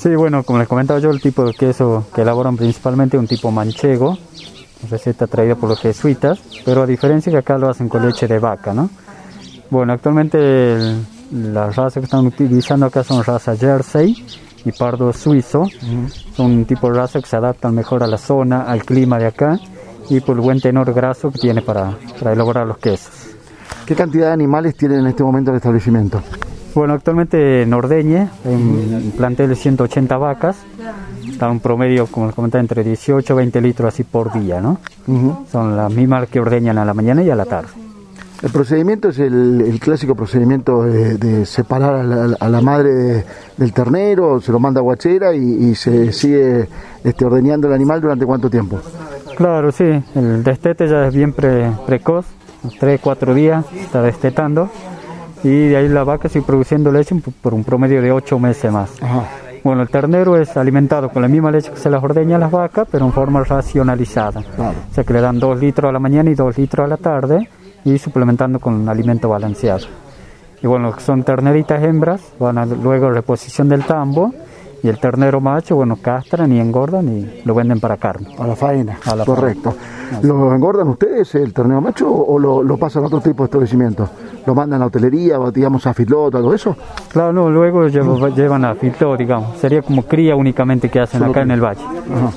[0.00, 3.26] Sí, bueno, como les comentaba yo, el tipo de queso que elaboran principalmente es un
[3.26, 4.16] tipo manchego,
[4.90, 8.38] receta traída por los jesuitas, pero a diferencia que acá lo hacen con leche de
[8.38, 8.88] vaca, ¿no?
[9.68, 11.06] Bueno, actualmente el-
[11.52, 14.24] las razas que están utilizando acá son raza Jersey
[14.64, 15.66] y pardo suizo,
[16.34, 19.26] son un tipo de raza que se adaptan mejor a la zona, al clima de
[19.26, 19.58] acá
[20.08, 23.12] y por el buen tenor graso que tiene para, para elaborar los quesos.
[23.86, 26.22] ¿Qué cantidad de animales tienen en este momento el establecimiento?
[26.74, 30.56] Bueno, actualmente en Ordeñe hay un plantel de 180 vacas,
[31.28, 34.78] está un promedio, como les comentaba, entre 18 y 20 litros así por día, ¿no?
[35.50, 37.68] Son las mismas que ordeñan a la mañana y a la tarde.
[38.42, 42.90] El procedimiento es el, el clásico procedimiento de, de separar a la, a la madre
[42.94, 43.24] de-
[43.58, 46.66] del ternero, se lo manda a guachera y, y se sigue
[47.04, 48.78] este, ordeñando el animal durante cuánto tiempo.
[49.36, 52.24] Claro, sí, el destete ya es bien pre- precoz,
[52.78, 54.70] 3, 4 días está destetando
[55.42, 58.90] y de ahí la vaca sigue produciendo leche por- un promedio de 8 meses más.
[59.62, 62.50] Bueno, el ternero es alimentado con la misma leche que se las ordeña a las
[62.50, 64.42] vacas, pero en forma racionalizada.
[64.56, 64.74] Claro.
[64.90, 66.96] O sea que le dan 2 litros a la mañana y 2 litros a la
[66.96, 67.48] tarde
[67.84, 69.86] y suplementando con un alimento balanceado.
[70.62, 74.32] Y bueno, son terneritas hembras van a luego a reposición del tambo
[74.82, 78.34] y el ternero macho, bueno, castran y engordan y lo venden para carne.
[78.38, 79.74] A la faena, A la correcto.
[80.22, 84.08] ¿Lo engordan ustedes el ternero macho o lo, lo pasan a otro tipo de establecimiento?
[84.46, 86.76] ¿Lo mandan a hotelería o digamos a Fitlot o algo de eso?
[87.12, 89.58] Claro, no, luego llevan a filtro, digamos.
[89.58, 91.82] Sería como cría únicamente que hacen Solo acá en el valle.
[92.08, 92.32] No-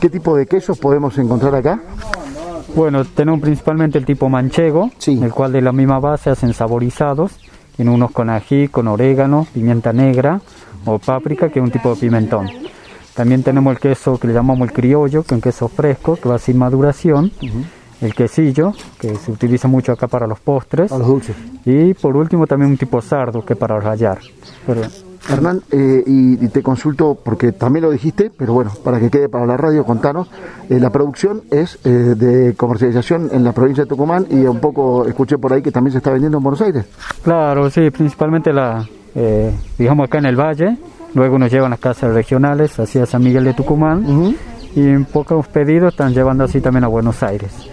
[0.00, 1.80] ¿Qué tipo de quesos podemos encontrar acá?
[2.76, 5.18] Bueno, tenemos principalmente el tipo manchego, Sí.
[5.22, 7.32] el cual de la misma base hacen saborizados.
[7.76, 10.40] Tiene unos con ají, con orégano, pimienta negra
[10.88, 12.48] o páprica, que es un tipo de pimentón.
[13.14, 16.28] También tenemos el queso que le llamamos el criollo, que es un queso fresco, que
[16.28, 17.32] va sin maduración.
[18.00, 20.92] El quesillo, que se utiliza mucho acá para los postres.
[20.92, 21.34] A los dulces.
[21.64, 24.18] Y por último también un tipo sardo, que es para rallar.
[24.64, 24.82] Pero
[25.28, 29.46] Hernán, eh, y, te consulto, porque también lo dijiste, pero bueno, para que quede para
[29.46, 30.30] la radio, contanos,
[30.70, 35.06] eh, la producción es eh, de comercialización en la provincia de Tucumán y un poco
[35.06, 36.86] escuché por ahí que también se está vendiendo en Buenos Aires.
[37.22, 38.86] Claro, sí, principalmente la,
[39.78, 40.76] digamos acá en el Valle,
[41.14, 44.34] luego nos llevan las casas regionales hacia San Miguel de Tucumán
[44.74, 47.68] y en pocos pedidos están llevando así también a Buenos Aires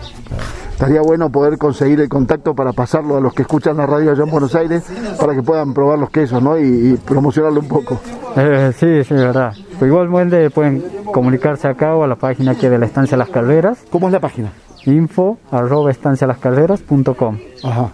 [0.75, 4.23] estaría bueno poder conseguir el contacto para pasarlo a los que escuchan la radio allá
[4.23, 4.83] en Buenos Aires
[5.17, 6.57] para que puedan probar los quesos ¿no?
[6.59, 7.99] y, promocionarlo un poco.
[8.35, 9.53] Eh, sí, sí, verdad.
[9.79, 13.85] Pues igualmente pueden comunicarse acá o a la página aquí de la Estancia Las Calderas.
[13.89, 14.51] ¿Cómo es la página?
[14.85, 17.37] Info arroba estancialascalderas.com.
[17.63, 17.91] Ajá.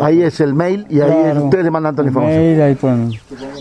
[0.00, 3.12] Ahí, es el mail y ahí ustedes le mandan toda la información.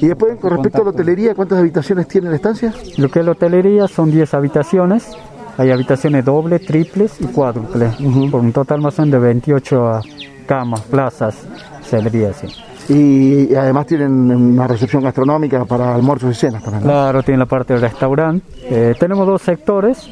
[0.02, 2.74] y después, con respecto a la hotelería, ¿cuántas habitaciones tiene la estancia?
[2.98, 5.18] Lo que es la hotelería son 10 habitaciones
[5.60, 7.96] hay habitaciones dobles, triples y cuádruples,
[8.32, 10.02] por un total más o menos de 28
[10.46, 11.36] camas, plazas,
[11.82, 12.48] sería así.
[12.88, 16.84] Y además tienen una recepción gastronómica para almuerzos y cenas también.
[16.84, 18.46] Claro, tiene la parte del restaurante.
[18.64, 20.10] Eh, tenemos dos sectores,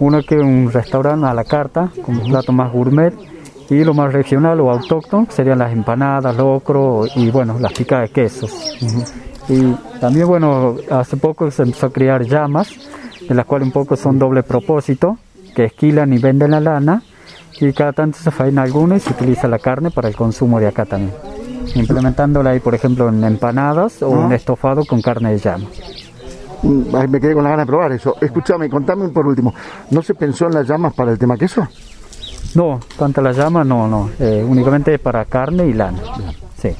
[0.00, 3.14] uno que es un restaurante a la carta, con un plato más gourmet,
[3.74, 8.08] y lo más regional o autóctono serían las empanadas, locro y bueno, las picas de
[8.08, 8.78] quesos.
[9.48, 12.72] Y también bueno, hace poco se empezó a criar llamas,
[13.28, 15.18] de las cuales un poco son doble propósito,
[15.54, 17.02] que esquilan y venden la lana,
[17.60, 20.68] y cada tanto se faena alguna y se utiliza la carne para el consumo de
[20.68, 21.14] acá también.
[21.74, 25.66] Implementándola ahí, por ejemplo, en empanadas o un estofado con carne de llama.
[26.62, 28.16] Mm, me quedé con la gana de probar eso.
[28.20, 29.52] Escúchame, contame por último,
[29.90, 31.66] ¿no se pensó en las llamas para el tema queso?
[32.54, 35.98] No, tanto las llamas no, no, eh, únicamente para carne y lana.
[36.60, 36.70] Sí.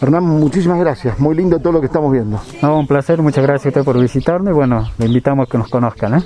[0.00, 1.18] Hernán, muchísimas gracias.
[1.18, 2.38] Muy lindo todo lo que estamos viendo.
[2.60, 3.22] No, un placer.
[3.22, 4.52] Muchas gracias a usted por visitarme.
[4.52, 6.18] Bueno, le invitamos a que nos conozcan.
[6.18, 6.22] ¿eh?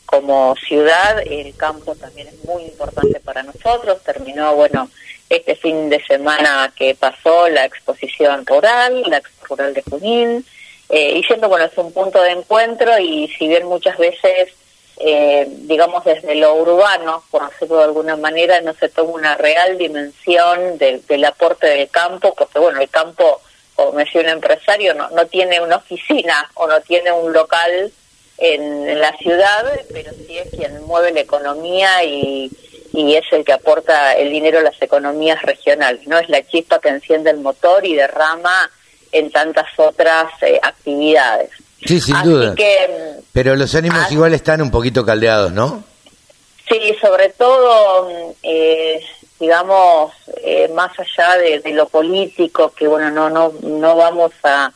[0.05, 4.01] como ciudad, el campo también es muy importante para nosotros.
[4.03, 4.89] Terminó, bueno,
[5.29, 10.45] este fin de semana que pasó la exposición rural, la expo rural de Junín,
[10.89, 14.53] y siendo, bueno, es un punto de encuentro y si bien muchas veces
[14.97, 19.77] eh, digamos, desde lo urbano, por decirlo de alguna manera, no se toma una real
[19.77, 23.41] dimensión del aporte del campo, porque, bueno, el campo,
[23.75, 27.91] como decía un empresario, no, no tiene una oficina o no tiene un local
[28.37, 32.51] en, la ciudad, pero sí es quien mueve la economía y,
[32.93, 36.19] y es el que aporta el dinero a las economías regionales, ¿no?
[36.19, 38.69] Es la chispa que enciende el motor y derrama
[39.11, 41.51] en tantas otras eh, actividades.
[41.85, 42.55] Sí, sin duda.
[43.31, 45.83] Pero los ánimos igual están un poquito caldeados, ¿no?
[46.67, 49.03] Sí, sobre todo, eh,
[49.39, 54.71] digamos, eh, más allá de, lo político, que bueno, no, no, no vamos a,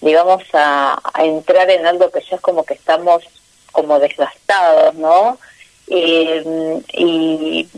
[0.00, 3.24] digamos, a, entrar en algo que ya es como que estamos
[3.72, 5.38] como desgastados, ¿no?
[5.86, 7.68] Eh, y,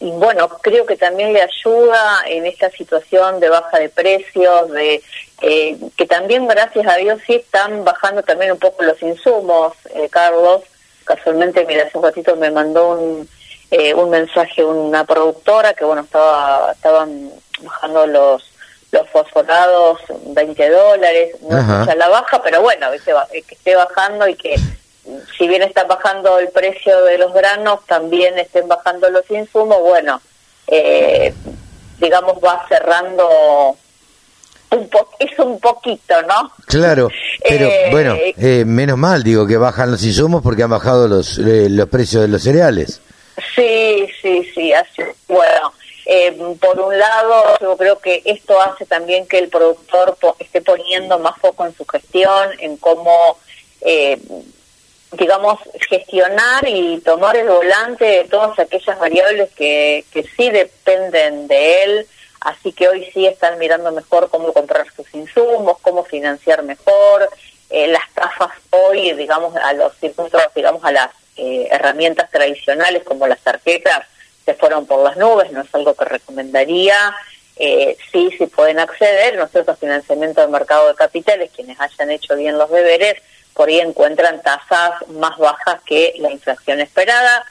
[0.00, 5.02] bueno, creo que también le ayuda en esta situación de baja de precios, de
[5.42, 10.08] eh, que también gracias a Dios sí están bajando también un poco los insumos, eh,
[10.10, 10.62] Carlos.
[11.04, 13.28] Casualmente, mira, hace un ratito me mandó un,
[13.70, 18.52] eh, un mensaje una productora que, bueno, estaba estaban bajando los
[18.92, 24.56] los fosforados 20 dólares, no es la baja, pero bueno, que esté bajando y que
[25.38, 30.20] si bien está bajando el precio de los granos, también estén bajando los insumos, bueno,
[31.98, 33.76] digamos, va cerrando
[34.70, 36.50] un po es un poquito, ¿no?
[36.66, 37.08] Claro,
[37.48, 41.38] pero Eh, bueno, eh, menos mal digo que bajan los insumos porque han bajado los,
[41.38, 43.00] eh, los precios de los cereales.
[43.54, 45.02] Sí, sí, sí, así.
[45.28, 45.72] Bueno,
[46.04, 50.60] eh, por un lado, yo creo que esto hace también que el productor po- esté
[50.62, 53.38] poniendo más foco en su gestión, en cómo,
[53.82, 54.20] eh,
[55.12, 61.84] digamos, gestionar y tomar el volante de todas aquellas variables que, que sí dependen de
[61.84, 62.06] él.
[62.40, 67.28] Así que hoy sí están mirando mejor cómo comprar sus insumos, cómo financiar mejor.
[67.70, 73.26] Eh, las tafas hoy, digamos, a los circuitos, digamos, a las eh, herramientas tradicionales como
[73.26, 74.06] las tarjetas
[74.44, 76.96] se fueron por las nubes, no es algo que recomendaría.
[77.56, 82.58] Eh, sí, sí pueden acceder, nosotros financiamiento del mercado de capitales, quienes hayan hecho bien
[82.58, 83.20] los deberes,
[83.56, 87.44] por ahí encuentran tasas más bajas que la inflación esperada,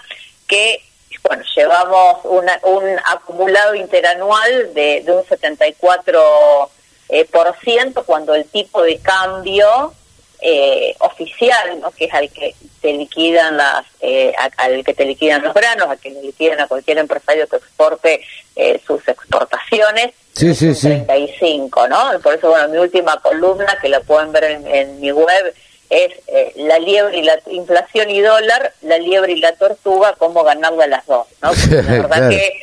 [0.47, 0.79] que,
[1.23, 6.69] bueno, llevamos una- un acumulado interanual de, de un 74
[7.09, 9.93] eh, por ciento cuando el tipo de cambio
[10.41, 11.89] eh, oficial, ¿no?
[11.91, 15.89] que es al que te liquidan las, eh, a- al que te liquidan los granos,
[15.89, 18.21] a que le liquidan a cualquier empresario que exporte
[18.55, 20.89] eh, sus exportaciones, Sí, sí, sí.
[20.89, 22.19] 35, ¿no?
[22.21, 25.55] Por eso, bueno, mi última columna, que la pueden ver en, en mi web,
[25.89, 30.43] es eh, la liebre y la inflación y dólar, la liebre y la tortuga, cómo
[30.43, 31.49] ganarle a las dos, ¿no?
[31.53, 32.29] Porque la verdad Claro.
[32.29, 32.53] que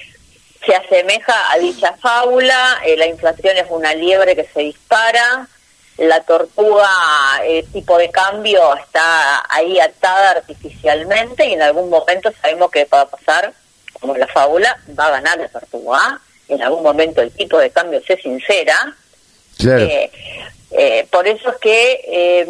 [0.66, 5.46] se asemeja a dicha fábula, eh, la inflación es una liebre que se dispara,
[5.98, 6.88] la tortuga,
[7.44, 13.02] eh, tipo de cambio, está ahí atada artificialmente y en algún momento sabemos que va
[13.02, 13.52] a pasar,
[14.00, 16.20] como la fábula, va a ganar la tortuga.
[16.48, 18.94] En algún momento el tipo de cambio se sincera.
[19.62, 19.84] Claro.
[19.84, 20.10] Eh,
[20.72, 22.46] eh, por eso es que, eh,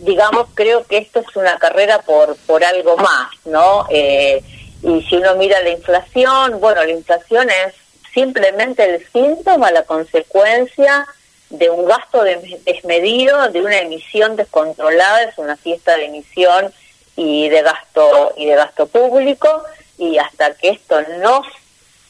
[0.00, 3.86] digamos, creo que esto es una carrera por, por algo más, ¿no?
[3.90, 4.42] Eh,
[4.82, 7.74] y si uno mira la inflación, bueno, la inflación es
[8.12, 11.06] simplemente el síntoma, la consecuencia
[11.50, 16.72] de un gasto de- desmedido, de una emisión descontrolada, es una fiesta de emisión
[17.16, 19.62] y de gasto y de gasto público
[19.98, 21.42] y hasta que esto no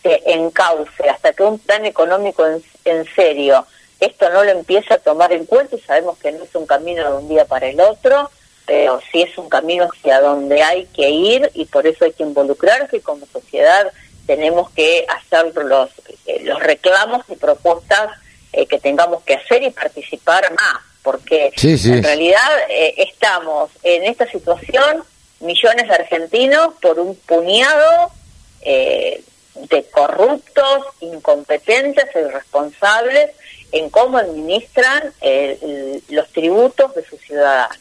[0.03, 3.67] se encauce, hasta que un plan económico en, en serio
[4.01, 7.11] esto no lo empieza a tomar en cuenta y sabemos que no es un camino
[7.11, 8.31] de un día para el otro,
[8.67, 12.23] pero sí es un camino hacia donde hay que ir y por eso hay que
[12.25, 13.91] involucrarse y como sociedad
[14.27, 15.91] tenemos que hacer los,
[16.27, 18.11] eh, los reclamos y propuestas
[18.53, 21.93] eh, que tengamos que hacer y participar más, porque Sí, sí.
[21.93, 25.05] en realidad eh, estamos en esta situación
[25.41, 28.11] millones de argentinos por un puñado
[28.63, 29.23] eh,
[29.55, 33.31] de corruptos, incompetentes e irresponsables
[33.79, 37.79] en cómo administran eh, el- los tributos de sus ciudadanos.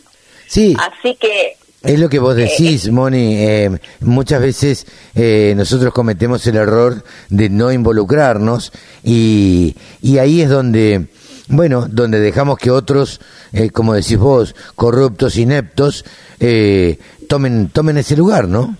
[0.47, 3.35] Sí, Así que es lo que vos decís, Moni.
[3.37, 8.71] eh, muchas veces eh, nosotros cometemos el error de no involucrarnos
[9.03, 11.05] y, y ahí es donde,
[11.47, 13.21] bueno, donde dejamos que otros,
[13.53, 16.05] eh, como decís vos, corruptos, ineptos,
[16.39, 16.97] eh,
[17.29, 18.75] tomen, tomen ese lugar, ¿no?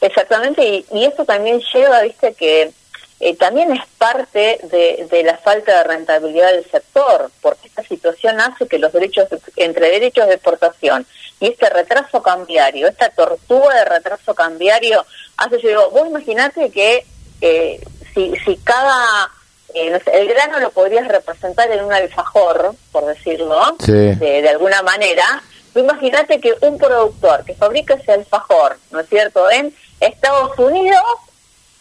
[0.00, 2.70] Exactamente, y, y esto también lleva, viste, que
[3.20, 8.40] eh, también es parte de, de la falta de rentabilidad del sector, porque esta situación
[8.40, 11.06] hace que los derechos, de- entre derechos de exportación
[11.40, 15.04] y este retraso cambiario, esta tortuga de retraso cambiario,
[15.36, 17.04] hace, yo digo, vos imaginate que
[17.40, 17.80] eh,
[18.14, 19.30] si, si cada,
[19.74, 23.92] eh, no sé, el grano lo podrías representar en un alfajor, por decirlo, Sí.
[23.92, 29.08] de, de alguna manera, tú imagínate que un productor que fabrica ese alfajor, ¿no es
[29.08, 31.02] cierto?, en Estados Unidos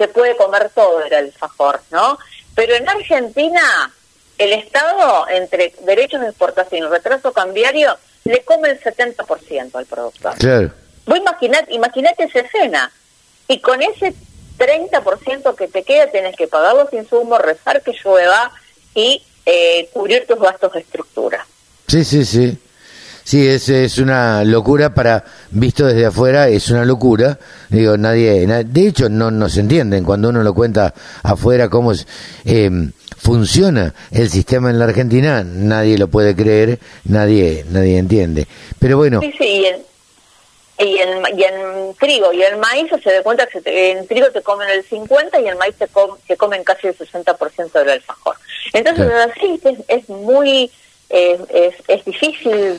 [0.03, 2.19] se puede comer todo el alfajor, ¿no?
[2.55, 3.93] Pero en Argentina,
[4.37, 10.35] el Estado, entre derechos de exportación y retraso cambiario, le come el 70% al productor.
[10.35, 10.71] Claro.
[11.05, 12.91] Vos imaginate, imaginate esa escena.
[13.47, 14.13] Y con ese
[14.57, 18.51] 30% que te queda tenés que pagar los insumos, rezar que llueva
[18.93, 21.47] y eh, cubrir tus gastos de estructura.
[21.87, 22.57] Sí, sí, sí.
[23.23, 27.37] Sí, es, es una locura para, visto desde afuera, es una locura.
[27.69, 32.05] Digo, nadie, na- de hecho no nos entienden cuando uno lo cuenta afuera cómo es,
[32.45, 32.69] eh,
[33.17, 38.45] funciona el sistema en la Argentina, nadie lo puede creer, nadie, nadie entiende.
[38.79, 39.81] Pero bueno, Sí, sí, y en,
[40.79, 44.05] y en, y en trigo y en maíz se da cuenta que se te- en
[44.07, 47.71] trigo te comen el 50 y en maíz te, com- te comen casi el 60%
[47.71, 48.35] del alfajor.
[48.73, 49.31] Entonces, Claro.
[49.31, 50.69] así es, es muy,
[51.09, 52.77] eh, es, es difícil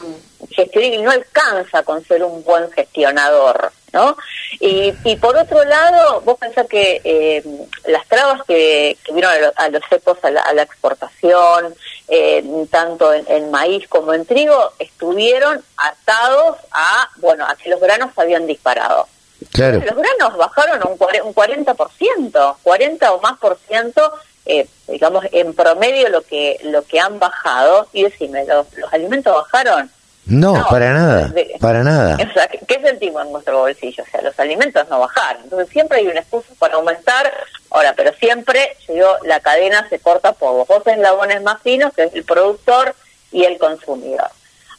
[0.50, 4.16] gestionar y no alcanza con ser un buen gestionador, ¿no?
[4.60, 7.42] Y, y por otro lado, vos pensás que eh,
[7.86, 11.74] las trabas que, que vieron a, lo- a los secos a la, a la exportación,
[12.08, 17.80] eh, tanto en, en maíz como en trigo, estuvieron atados a, bueno, a que los
[17.80, 19.08] granos habían disparado.
[19.52, 24.12] claro, Los granos bajaron un, un 40%, 40 o más por ciento
[24.46, 29.34] eh, digamos, en promedio lo que lo que han bajado, y decime, ¿los, los alimentos
[29.34, 29.90] bajaron?
[30.26, 32.14] No, para nada, para nada.
[32.14, 34.02] O sea, ¿qué sentimos en nuestro bolsillo?
[34.02, 35.42] O sea, los alimentos no bajaron.
[35.44, 37.30] Entonces siempre hay un excusa para aumentar.
[37.70, 42.04] Ahora, pero siempre, yo la cadena se corta por los dos eslabones más finos, que
[42.04, 42.94] es el productor
[43.32, 44.30] y el consumidor.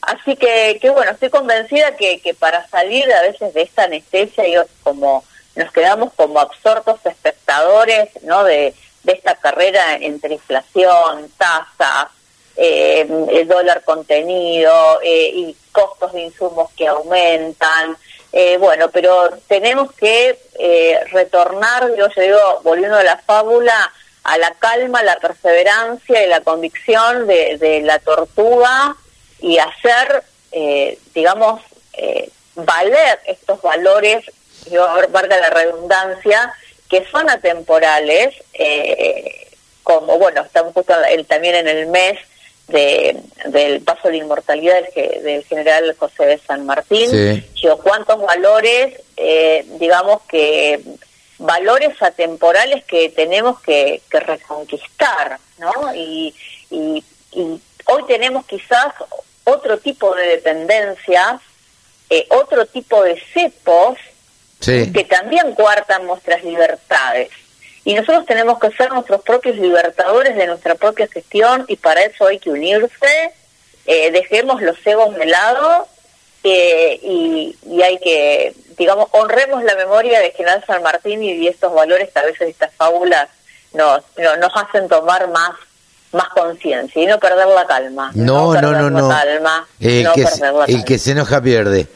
[0.02, 4.48] Así que, que bueno, estoy convencida que, que para salir a veces de esta anestesia,
[4.48, 5.24] yo como
[5.54, 8.44] nos quedamos como absortos espectadores, ¿no?
[8.44, 8.74] De,
[9.04, 12.08] de esta carrera entre inflación, tasas,
[12.58, 17.98] eh, el dólar contenido eh, y costos de insumos que aumentan.
[18.32, 20.38] Eh, bueno, pero tenemos que
[21.10, 23.92] retornar, yo digo, volviendo a la fábula,
[24.24, 28.96] a la calma, la perseverancia y la convicción de, la tortuga
[29.38, 30.22] y hacer,
[31.14, 31.60] digamos,
[32.54, 34.24] valer estos valores,
[34.70, 36.52] yo valga la redundancia,
[36.88, 38.34] que son atemporales,
[39.82, 40.94] como, bueno, estamos justo
[41.28, 42.18] también en el mes
[42.68, 47.44] de, del paso de inmortalidad del, del, general José de San Martín.
[47.54, 50.80] Yo, cuántos valores, eh, digamos que
[51.38, 55.94] valores atemporales que tenemos que, que reconquistar, ¿no?
[55.94, 56.34] Y,
[56.70, 57.04] y,
[57.88, 58.94] hoy tenemos quizás
[59.44, 61.40] otro tipo de dependencias,
[62.10, 63.98] eh, otro tipo de cepos
[64.64, 67.28] que también cuartan nuestras libertades
[67.86, 72.26] y nosotros tenemos que ser nuestros propios libertadores de nuestra propia gestión y para eso
[72.26, 73.32] hay que unirse,
[73.86, 75.86] eh, dejemos los egos de lado
[76.42, 82.10] eh, y, hay que, digamos, honremos la memoria de General San Martín y estos valores
[82.12, 83.28] que a veces estas fábulas
[83.72, 85.52] nos, nos hacen tomar más
[86.10, 88.10] más conciencia y no perder la calma.
[88.14, 89.08] No, no, no, no.
[89.08, 90.24] Calma, el, que,
[90.68, 91.86] el que se enoja pierde.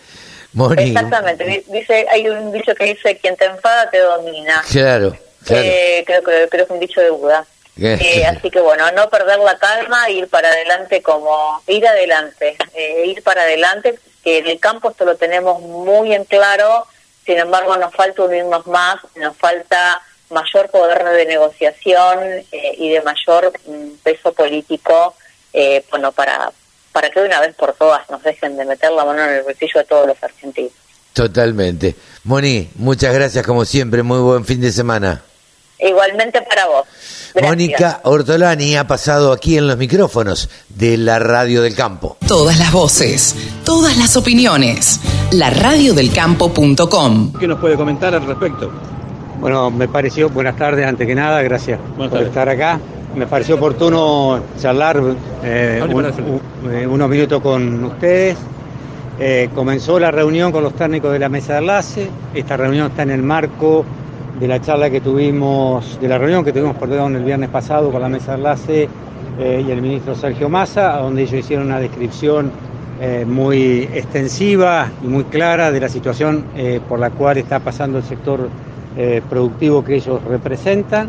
[0.77, 1.65] Exactamente.
[1.69, 4.63] Dice, hay un dicho que dice, quien te enfada te domina.
[4.71, 5.17] Claro.
[5.49, 7.47] Eh, creo, que, creo que es un dicho de Buda.
[7.77, 13.05] Eh, así que bueno, no perder la calma, ir para adelante como, ir adelante, eh,
[13.07, 16.87] ir para adelante, que en el campo esto lo tenemos muy en claro,
[17.25, 23.51] sin embargo nos falta unirnos más, nos falta mayor poder de negociación y de mayor
[23.67, 25.15] mm, peso político,
[25.91, 26.53] bueno, para,
[26.93, 29.43] para que de una vez por todas nos dejen de meter la mano en el
[29.43, 30.73] bolsillo de todos los argentinos.
[31.15, 31.95] Totalmente.
[32.25, 35.23] Moni, muchas gracias como siempre, muy buen fin de semana.
[35.83, 36.85] Igualmente para vos.
[37.43, 42.17] Mónica Ortolani ha pasado aquí en los micrófonos de la Radio del Campo.
[42.27, 45.01] Todas las voces, todas las opiniones.
[45.33, 47.33] La radiodelcampo.com.
[47.39, 48.71] ¿Qué nos puede comentar al respecto?
[49.39, 52.79] Bueno, me pareció, buenas tardes, antes que nada, gracias por estar acá.
[53.15, 55.01] Me pareció oportuno charlar
[55.43, 58.37] eh, eh, unos minutos con ustedes.
[59.19, 62.11] Eh, comenzó la reunión con los técnicos de la mesa de enlace.
[62.35, 63.85] Esta reunión está en el marco
[64.41, 68.01] de la charla que tuvimos, de la reunión que tuvimos, perdón, el viernes pasado con
[68.01, 68.89] la mesa de enlace
[69.39, 72.51] eh, y el ministro Sergio Massa, donde ellos hicieron una descripción
[73.03, 77.99] eh, muy extensiva y muy clara de la situación eh, por la cual está pasando
[77.99, 78.49] el sector
[79.31, 81.09] productivo que ellos representan.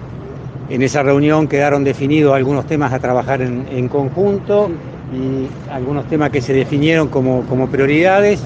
[0.70, 4.70] En esa reunión quedaron definidos algunos temas a trabajar en, conjunto
[5.12, 8.44] y algunos temas que se definieron como, como prioridades.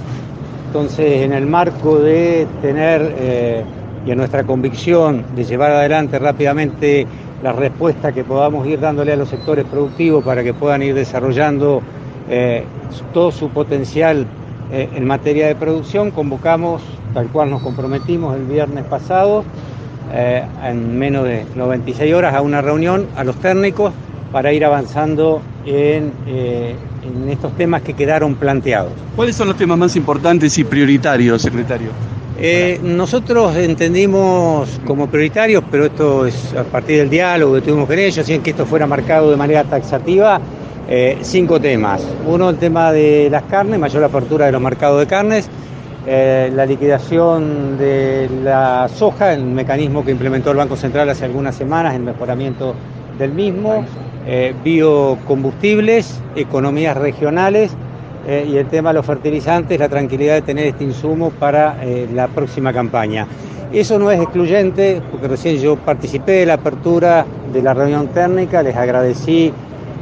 [0.68, 3.66] Entonces, en el marco de tener
[4.06, 7.08] y a nuestra convicción de llevar adelante rápidamente
[7.42, 11.82] la respuesta que podamos ir dándole a los sectores productivos para que puedan ir desarrollando
[12.30, 12.64] eh,
[13.14, 14.26] todo su potencial
[14.72, 16.82] eh, en materia de producción, convocamos,
[17.14, 19.44] tal cual nos comprometimos el viernes pasado,
[20.14, 23.94] eh, en menos de 96 horas a una reunión a los técnicos
[24.32, 28.92] para ir avanzando en, en estos temas que quedaron planteados.
[29.16, 31.92] ¿Cuáles son los temas más importantes y prioritarios, secretario?
[32.38, 37.98] Eh, nosotros entendimos como prioritarios, pero esto es a partir del diálogo que tuvimos con
[37.98, 40.42] ellos, sin que esto fuera marcado de manera taxativa,
[40.90, 42.06] eh, cinco temas.
[42.28, 45.48] Uno, el tema de las carnes, mayor apertura de los mercados de carnes,
[46.06, 51.56] eh, la liquidación de la soja, el mecanismo que implementó el Banco Central hace algunas
[51.56, 52.76] semanas, el mejoramiento
[53.18, 53.86] del mismo,
[54.64, 57.72] biocombustibles, economías regionales
[58.28, 62.08] eh, y el tema de los fertilizantes, la tranquilidad de tener este insumo para eh,
[62.12, 63.28] la próxima campaña.
[63.72, 68.64] Eso no es excluyente, porque recién yo participé de la apertura de la reunión técnica,
[68.64, 69.54] les agradecí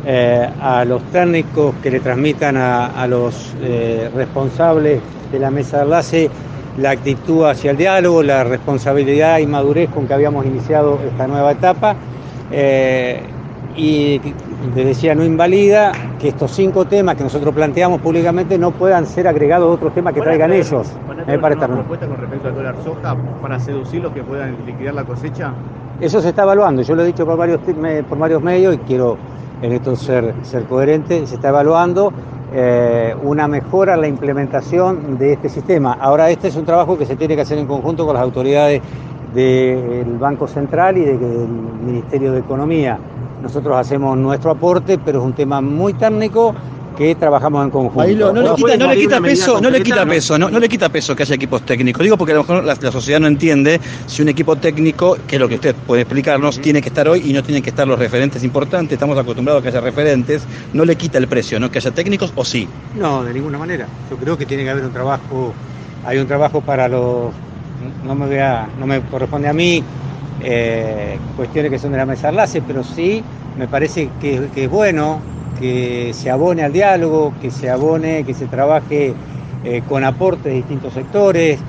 [0.06, 3.54] eh, a los técnicos que le transmitan a, los
[4.16, 5.02] responsables
[5.32, 6.30] de la mesa de enlace
[6.78, 11.52] la actitud hacia el diálogo, la responsabilidad y madurez con que habíamos iniciado esta nueva
[11.52, 11.96] etapa.
[13.76, 14.22] y
[14.76, 19.28] les decía, no invalida que estos cinco temas que nosotros planteamos públicamente no puedan ser
[19.28, 20.88] agregados a otros temas que traigan ellos.
[21.08, 25.04] ¿Van a una propuesta con respecto al dólar soja para seducirlos que puedan liquidar la
[25.04, 25.54] cosecha?
[26.00, 27.60] Eso se está evaluando, yo lo he dicho por varios,
[28.10, 29.18] por varios medios y quiero
[29.62, 32.12] en esto ser, ser coherente, se está evaluando
[32.54, 35.94] eh, una mejora en la implementación de este sistema.
[35.94, 38.82] Ahora, este es un trabajo que se tiene que hacer en conjunto con las autoridades
[39.34, 41.48] del Banco Central y del
[41.86, 43.00] Ministerio de Economía.
[43.44, 46.56] Nosotros hacemos nuestro aporte, pero es un tema muy técnico
[46.96, 48.34] que trabajamos en conjunto.
[48.34, 50.88] no, le quita, no le quita peso, no le quita peso, no, no le quita
[50.88, 52.02] peso que haya equipos técnicos.
[52.02, 55.42] Digo porque a lo mejor la, sociedad no entiende si un equipo técnico, que es
[55.42, 58.00] lo que usted puede explicarnos, tiene que estar hoy y no tienen que estar los
[58.00, 58.94] referentes importantes.
[58.94, 60.44] Estamos acostumbrados a que haya referentes.
[60.72, 61.70] No le quita el precio, ¿no?
[61.70, 62.66] Que haya técnicos o sí.
[62.96, 63.88] No, de ninguna manera.
[64.10, 65.54] Yo creo que tiene que haber un trabajo,
[66.06, 67.34] hay un trabajo para los,
[68.06, 68.40] no me
[68.80, 69.84] no me corresponde a mí
[70.42, 73.24] eh, cuestiones que son de la mesa enlace, pero sí
[73.58, 75.22] me parece que, es bueno
[75.60, 79.14] que se abone al diálogo, que se abone, que se trabaje
[79.64, 81.60] eh, con aportes de distintos sectores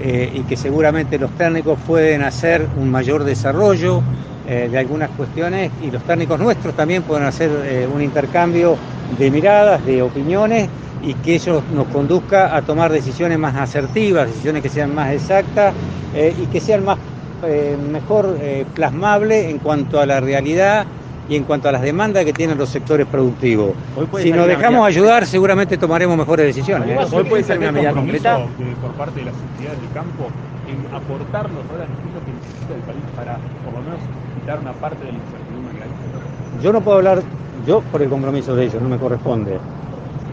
[0.00, 4.02] eh, y que seguramente los técnicos pueden hacer un mayor desarrollo
[4.46, 7.50] de algunas cuestiones y los técnicos nuestros también pueden hacer
[7.90, 8.76] un intercambio
[9.18, 10.68] de miradas, de opiniones
[11.02, 15.72] y que eso nos conduzca a tomar decisiones más asertivas, decisiones que sean más exactas
[16.14, 16.98] y que sean más
[17.46, 20.86] eh, mejor eh, plasmable en cuanto a la realidad
[21.28, 23.72] y en cuanto a las demandas que tienen los sectores productivos.
[24.20, 26.88] Si nos dejamos ayudar, seguramente tomaremos mejores decisiones.
[26.88, 26.98] ¿eh?
[27.12, 28.46] Hoy puede ser una medida concreta
[28.80, 30.28] por parte de las entidades del campo
[30.68, 31.94] en aportar los dólares
[32.24, 34.00] que necesita el país para, por lo menos,
[34.40, 36.62] quitar una parte de la incertidumbre que hay.
[36.62, 37.22] Yo no puedo hablar,
[37.66, 39.58] yo por el compromiso de ellos, no me corresponde.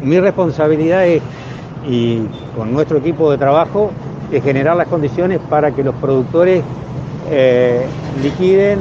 [0.02, 1.22] Mi responsabilidad es,
[1.88, 2.22] y
[2.56, 3.92] con nuestro equipo de trabajo,
[4.32, 6.64] es generar las condiciones para que los productores
[7.30, 7.86] eh,
[8.22, 8.80] liquiden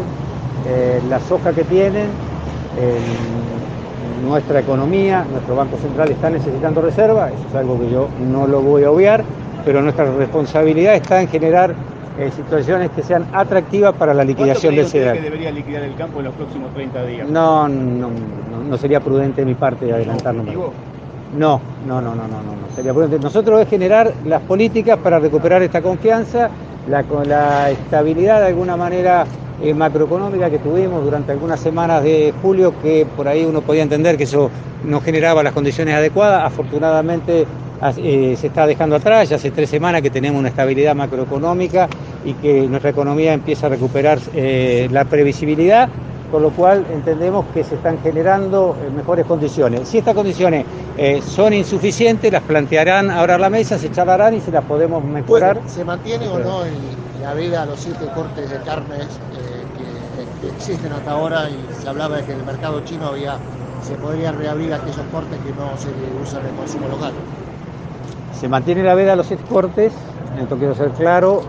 [0.66, 2.08] eh, la soja que tienen.
[4.24, 8.60] nuestra economía, nuestro Banco Central está necesitando reserva, eso es algo que yo no lo
[8.60, 9.24] voy a obviar,
[9.64, 11.74] pero nuestra responsabilidad está en generar
[12.20, 16.18] eh, situaciones que sean atractivas para la liquidación de ese que debería liquidar el campo
[16.18, 17.28] en los próximos 30 días?
[17.30, 18.10] No, no,
[18.68, 20.44] no, sería prudente de mi parte adelantarnos.
[20.44, 23.18] No, no, no, no, no, no, sería prudente.
[23.20, 26.50] Nosotros es generar las políticas para recuperar esta confianza
[26.90, 29.24] la, estabilidad de alguna manera
[29.62, 34.16] eh, macroeconómica que tuvimos durante algunas semanas de julio, que por ahí uno podía entender
[34.16, 34.50] que eso
[34.84, 36.44] no generaba las condiciones adecuadas.
[36.44, 37.46] Afortunadamente
[37.96, 41.88] eh, se está dejando atrás, ya hace tres semanas que tenemos una estabilidad macroeconómica
[42.24, 45.88] y que nuestra economía empieza a recuperar eh, la previsibilidad
[46.30, 49.88] con lo cual entendemos que se están generando eh, mejores condiciones.
[49.88, 50.64] Si estas condiciones
[50.96, 55.02] eh, son insuficientes, las plantearán ahora a la mesa, se charlarán y se las podemos
[55.04, 55.60] mejorar.
[55.66, 56.60] ¿Se mantiene o no
[57.22, 59.64] la veda a los siete cortes de carnes eh,
[60.40, 63.36] que, existen hasta ahora y se hablaba de que en el mercado chino había
[63.86, 65.88] se podrían reabrir aquellos cortes que no se
[66.22, 67.12] usan en consumo local?
[68.38, 69.92] Se mantiene la veda a los siete cortes,
[70.40, 71.42] esto quiero ser claro,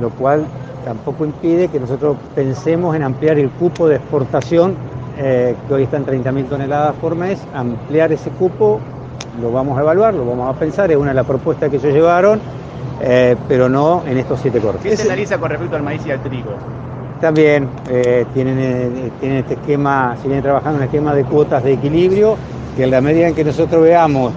[0.00, 0.46] lo cual
[0.86, 4.76] tampoco impide que nosotros pensemos en ampliar el cupo de exportación,
[5.18, 8.78] eh, que hoy está en 30.000 toneladas por mes, ampliar ese cupo,
[9.42, 11.92] lo vamos a evaluar, lo vamos a pensar, es una de las propuestas que ellos
[11.92, 12.40] llevaron,
[13.02, 14.82] eh, pero no en estos siete cortes.
[14.84, 16.50] ¿Qué se analiza con respecto al maíz y al trigo?
[17.20, 21.72] También eh, tienen, tienen este esquema, si vienen trabajando en un esquema de cuotas de
[21.72, 22.36] equilibrio,
[22.76, 24.32] que en la medida en que nosotros veamos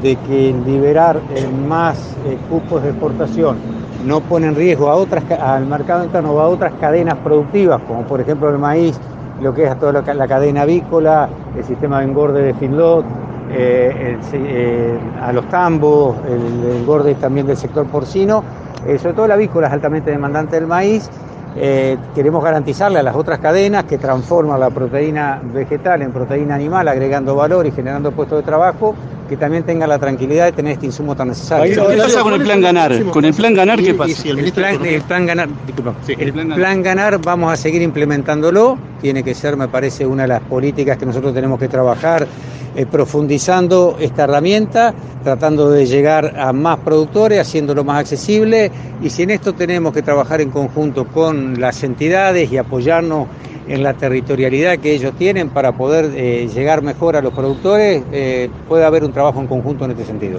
[0.00, 1.18] de que liberar
[1.66, 2.14] más
[2.48, 3.56] cupos de exportación
[4.04, 8.02] no pone en riesgo a otras, al mercado interno o a otras cadenas productivas, como
[8.02, 8.98] por ejemplo el maíz,
[9.40, 13.04] lo que es toda la cadena avícola, el sistema de engorde de Finlot,
[13.50, 18.42] eh, a los tambos, el, engorde también del sector porcino,
[18.86, 21.10] eh, sobre todo la avícola es altamente demandante del maíz.
[21.56, 26.86] Eh, queremos garantizarle a las otras cadenas que transforman la proteína vegetal en proteína animal,
[26.88, 28.94] agregando valor y generando puestos de trabajo,
[29.28, 31.88] que también tenga la tranquilidad de tener este insumo tan necesario.
[31.88, 33.02] ¿Qué pasa con el plan ganar?
[33.04, 34.28] ¿Con el plan ganar qué pasa?
[34.28, 35.48] El plan, ganar,
[36.06, 40.40] el plan ganar vamos a seguir implementándolo, tiene que ser, me parece, una de las
[40.42, 42.26] políticas que nosotros tenemos que trabajar
[42.78, 48.70] eh, profundizando esta herramienta, tratando de llegar a más productores, haciéndolo más accesible
[49.02, 53.26] y si en esto tenemos que trabajar en conjunto con las entidades y apoyarnos
[53.66, 58.48] en la territorialidad que ellos tienen para poder eh, llegar mejor a los productores, eh,
[58.68, 60.38] puede haber un trabajo en conjunto en este sentido.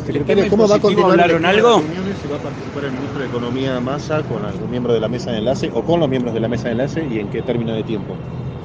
[0.50, 1.82] ¿cómo va a continuar ¿Hablaron algo?
[2.22, 5.32] ¿Se va a participar el ministro de Economía Massa con algún miembro de la mesa
[5.32, 7.74] de enlace o con los miembros de la mesa de enlace y en qué término
[7.74, 8.16] de tiempo?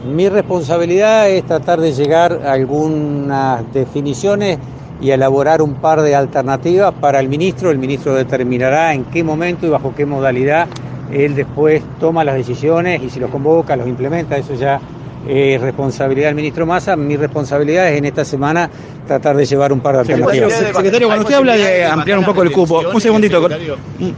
[0.04, 4.58] Mi responsabilidad es tratar de llegar a algunas definiciones
[5.00, 7.70] y elaborar un par de alternativas para el ministro.
[7.70, 10.68] El ministro determinará en qué momento y bajo qué modalidad
[11.10, 14.78] él después toma las decisiones y si los convoca, los implementa, eso ya
[15.26, 16.96] eh, responsabilidad del ministro Massa.
[16.96, 18.68] Mi responsabilidad es en esta semana
[19.06, 20.52] tratar de llevar un par de alternativas.
[20.52, 23.46] Secretario, cuando usted habla de ampliar un poco el cupo, un segundito,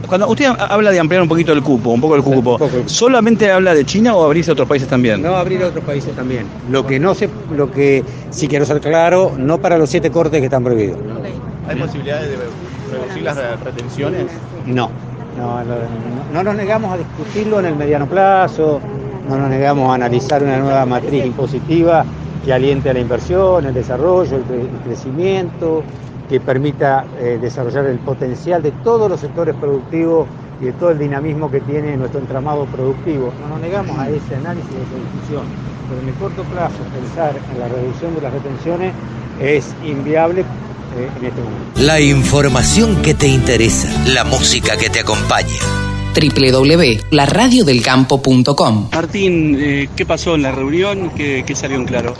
[0.07, 3.73] cuando usted habla de ampliar un poquito el cupo, un poco el cupo, ¿solamente habla
[3.73, 5.21] de China o abrirse a otros países también?
[5.21, 6.45] No, abrir a otros países también.
[6.69, 10.39] Lo que no se, lo que sí quiero ser claro, no para los siete cortes
[10.39, 10.99] que están prohibidos.
[11.67, 12.37] ¿Hay posibilidades de
[12.97, 14.25] reducir las retenciones?
[14.65, 14.89] No,
[15.37, 15.75] no, no,
[16.33, 18.79] no nos negamos a discutirlo en el mediano plazo,
[19.29, 22.05] no nos negamos a analizar una nueva matriz impositiva
[22.45, 25.83] que aliente a la inversión, el desarrollo, el, cre- el crecimiento,
[26.29, 30.27] que permita eh, desarrollar el potencial de todos los sectores productivos
[30.61, 33.31] y de todo el dinamismo que tiene nuestro entramado productivo.
[33.41, 35.43] No nos negamos a ese análisis, a esa discusión,
[35.87, 38.93] pero en el corto plazo pensar en la reducción de las retenciones
[39.39, 41.81] es inviable eh, en este momento.
[41.81, 45.59] La información que te interesa, la música que te acompaña.
[46.19, 51.11] www.laradiodelcampo.com Martín, eh, ¿qué pasó en la reunión?
[51.15, 52.13] ¿Qué, qué salió en claro?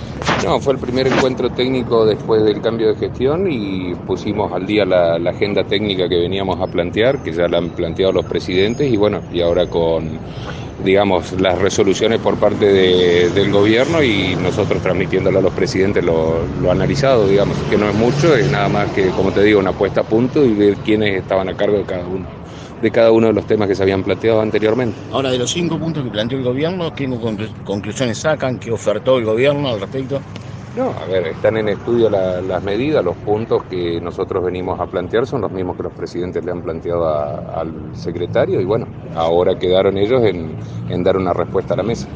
[0.44, 4.86] No, fue el primer encuentro técnico después del cambio de gestión y pusimos al día
[4.86, 8.92] la, la agenda técnica que veníamos a plantear, que ya la han planteado los presidentes
[8.92, 10.20] y bueno, y ahora con,
[10.84, 16.46] digamos, las resoluciones por parte de- del gobierno y nosotros transmitiéndolo a los presidentes lo,
[16.62, 19.74] lo analizado, digamos, que no es mucho, es nada más que, como te digo, una
[19.74, 22.28] puesta a punto y ver quiénes estaban a cargo de cada uno
[22.82, 25.02] de cada uno de los temas que se habían planteado anteriormente.
[25.10, 28.58] Ahora, de los cinco puntos que planteó el gobierno, ¿qué conclu- conclusiones sacan?
[28.60, 30.22] ¿Qué ofertó el gobierno al respecto?
[30.74, 34.86] No, a ver, están en estudio la- las medidas, los puntos que nosotros venimos a
[34.86, 38.86] plantear son los mismos que los presidentes le han planteado a- al secretario y bueno,
[39.16, 40.56] ahora quedaron ellos en,
[40.88, 42.08] en dar una respuesta a la mesa.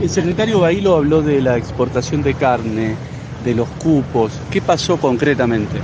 [0.00, 2.98] El secretario Bailo habló de la exportación de carne,
[3.38, 4.42] de los cupos.
[4.50, 5.82] ¿Qué pasó concretamente?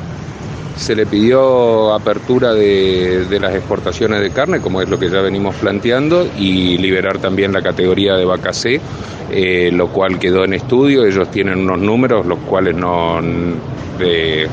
[0.77, 5.21] Se le pidió apertura de, de las exportaciones de carne, como es lo que ya
[5.21, 8.81] venimos planteando, y liberar también la categoría de vaca C,
[9.31, 11.05] eh, lo cual quedó en estudio.
[11.05, 13.21] Ellos tienen unos números, los cuales no,
[14.01, 14.47] eh,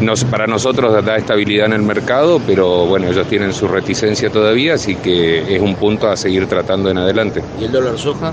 [0.00, 4.74] no- para nosotros da estabilidad en el mercado, pero bueno, ellos tienen su reticencia todavía,
[4.74, 7.42] así que es un punto a seguir tratando en adelante.
[7.60, 8.32] ¿Y el dólar soja?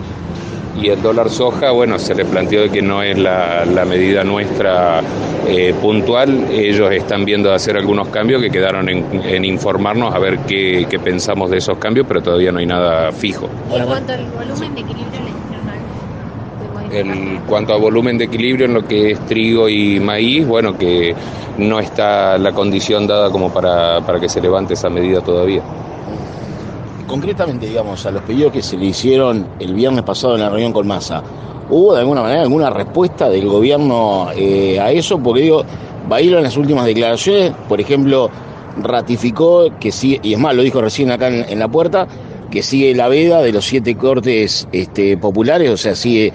[0.80, 4.24] Y el dólar soja, bueno, se le planteó de que no es la, la medida
[4.24, 5.02] nuestra
[5.48, 6.48] eh, puntual.
[6.50, 10.88] Ellos están viendo de hacer algunos cambios que quedaron en, en informarnos a ver qué,
[10.90, 13.50] qué pensamos de esos cambios, pero todavía no hay nada fijo.
[13.70, 15.22] En cuanto al volumen de equilibrio.
[16.94, 21.14] En cuanto a volumen de equilibrio en lo que es trigo y maíz, bueno, que
[21.58, 25.62] no está la condición dada como para, para que se levante esa medida todavía.
[27.12, 30.72] Concretamente, digamos, a los pedidos que se le hicieron el viernes pasado en la reunión
[30.72, 31.22] con Massa,
[31.70, 35.20] ¿hubo de alguna manera alguna respuesta del gobierno eh, a eso?
[35.20, 35.66] Porque digo,
[36.08, 38.30] Bailo en las últimas declaraciones, por ejemplo,
[38.82, 42.08] ratificó que sigue, y es más, lo dijo recién acá en, la puerta,
[42.50, 46.32] que sigue la veda de los siete cortes este, populares, o sea, sigue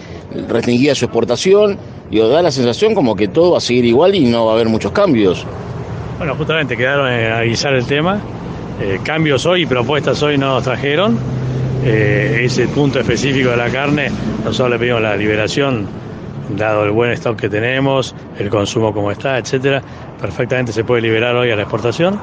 [0.47, 1.79] restringida su exportación.
[2.11, 4.55] Digo, da la sensación como que todo va a seguir igual y no va a
[4.57, 5.47] haber muchos cambios.
[6.19, 8.21] Bueno, justamente quedaron en avisar el tema.
[8.81, 11.19] Eh, cambios hoy y propuestas hoy no nos trajeron.
[11.85, 14.11] Eh, ese punto específico de la carne,
[14.45, 15.87] nosotros le pedimos la liberación,
[16.57, 19.83] dado el buen stock que tenemos, el consumo como está, etcétera.
[20.21, 22.21] Perfectamente se puede liberar hoy a la exportación.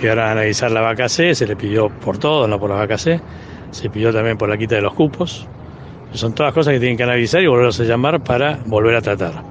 [0.00, 2.96] Quedaron a analizar la vaca C, se le pidió por todo, no por la vaca
[2.96, 3.20] C.
[3.70, 5.46] Se pidió también por la quita de los cupos.
[6.12, 9.42] Son todas cosas que tienen que analizar y volverlos a llamar para volver a tratar.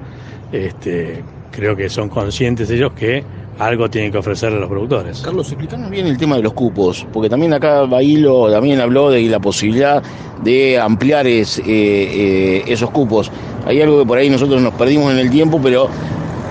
[0.50, 1.22] Este,
[1.52, 3.22] creo que son conscientes ellos que
[3.58, 5.20] algo tienen que ofrecerle a los productores.
[5.20, 9.22] Carlos, explícanos bien el tema de los cupos, porque también acá Bailo también habló de
[9.22, 10.02] la posibilidad
[10.42, 13.30] de ampliar es- eh, eh, esos cupos.
[13.66, 15.88] Hay algo que por ahí nosotros nos perdimos en el tiempo, pero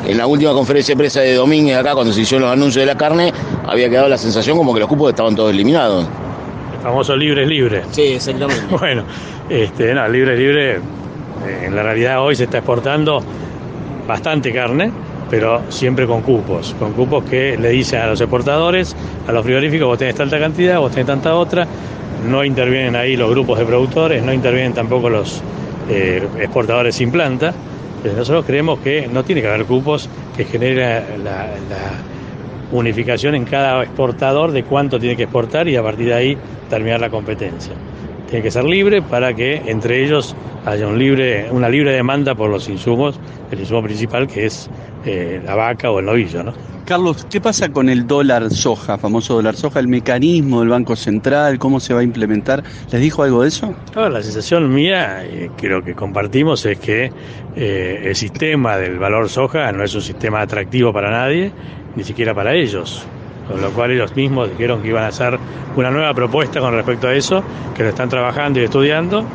[0.07, 2.85] en la última conferencia de prensa de Domínguez acá, cuando se hicieron los anuncios de
[2.93, 3.33] la carne,
[3.67, 6.05] había quedado la sensación como que los cupos estaban todos eliminados.
[6.77, 7.83] El famoso libre es libre.
[7.91, 8.63] Sí, exactamente.
[8.79, 9.03] Bueno,
[9.49, 10.75] este, no, libre es libre.
[10.75, 13.21] eh, En la realidad hoy se está exportando
[14.07, 14.91] bastante carne,
[15.29, 18.95] pero siempre con cupos, con cupos que le dicen a los exportadores,
[19.27, 21.67] a los frigoríficos, vos tenés tanta cantidad, vos tenés tanta otra,
[22.27, 25.41] no intervienen ahí los grupos de productores, no intervienen tampoco los
[25.89, 27.53] eh, exportadores sin planta.
[27.97, 30.83] Entonces, nosotros creemos que no tiene que haber cupos que genere
[31.23, 31.91] la, la
[32.71, 36.37] unificación en cada exportador de cuánto tiene que exportar y a partir de ahí
[36.69, 37.73] terminar la competencia.
[38.33, 42.49] Tiene que ser libre para que entre ellos haya un libre, una libre demanda por
[42.49, 43.19] los insumos,
[43.51, 44.71] el insumo principal que es
[45.05, 46.51] eh, la vaca o el novillo, ¿no?
[46.83, 51.59] Carlos, ¿qué pasa con el dólar soja, famoso dólar soja, el mecanismo del Banco Central,
[51.59, 52.63] cómo se va a implementar?
[52.91, 53.75] ¿Les dijo algo de eso?
[53.91, 57.11] Claro, la sensación mía, eh, creo que compartimos, es que
[57.55, 61.51] eh, el sistema del valor soja no es un sistema atractivo para nadie,
[61.95, 63.05] ni siquiera para ellos.
[63.47, 65.37] Con lo cual ellos mismos dijeron que iban a hacer
[65.75, 67.43] una nueva propuesta con respecto a eso,
[67.75, 69.25] que lo están trabajando y estudiando,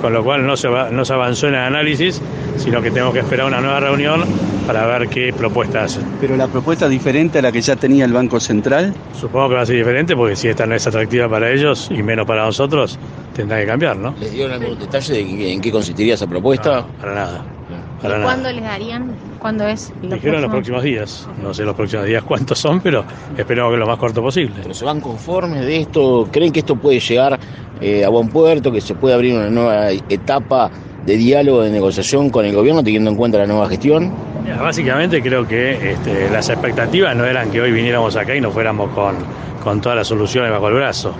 [0.00, 2.20] con lo cual no se, va- no se avanzó en el análisis,
[2.56, 4.24] sino que tenemos que esperar una nueva reunión
[4.66, 6.02] para ver qué propuesta hacen.
[6.20, 8.94] Pero la propuesta es diferente a la que ya tenía el Banco Central.
[9.18, 12.02] Supongo que va a ser diferente porque si esta no es atractiva para ellos y
[12.02, 12.98] menos para nosotros,
[13.34, 14.14] tendrá que cambiar, ¿no?
[14.20, 16.86] ¿Les dieron algún detalle de qué- en qué consistiría esa propuesta?
[17.00, 17.44] para nada.
[18.04, 18.32] ¿Y Para nada.
[18.32, 19.16] cuándo les darían?
[19.38, 19.92] ¿Cuándo es?
[20.02, 20.50] lo Dijeron los próximo?
[20.52, 21.28] próximos días.
[21.42, 23.04] No sé los próximos días cuántos son, pero
[23.36, 24.56] esperemos que lo más corto posible.
[24.62, 26.28] ¿Pero se van conformes de esto?
[26.30, 27.38] ¿Creen que esto puede llegar
[27.80, 30.70] eh, a buen puerto, que se puede abrir una nueva etapa
[31.04, 34.12] de diálogo, de negociación con el gobierno, teniendo en cuenta la nueva gestión?
[34.42, 38.52] Mira, Básicamente creo que este, las expectativas no eran que hoy viniéramos acá y nos
[38.52, 39.16] fuéramos con,
[39.62, 41.14] con todas las soluciones bajo el brazo.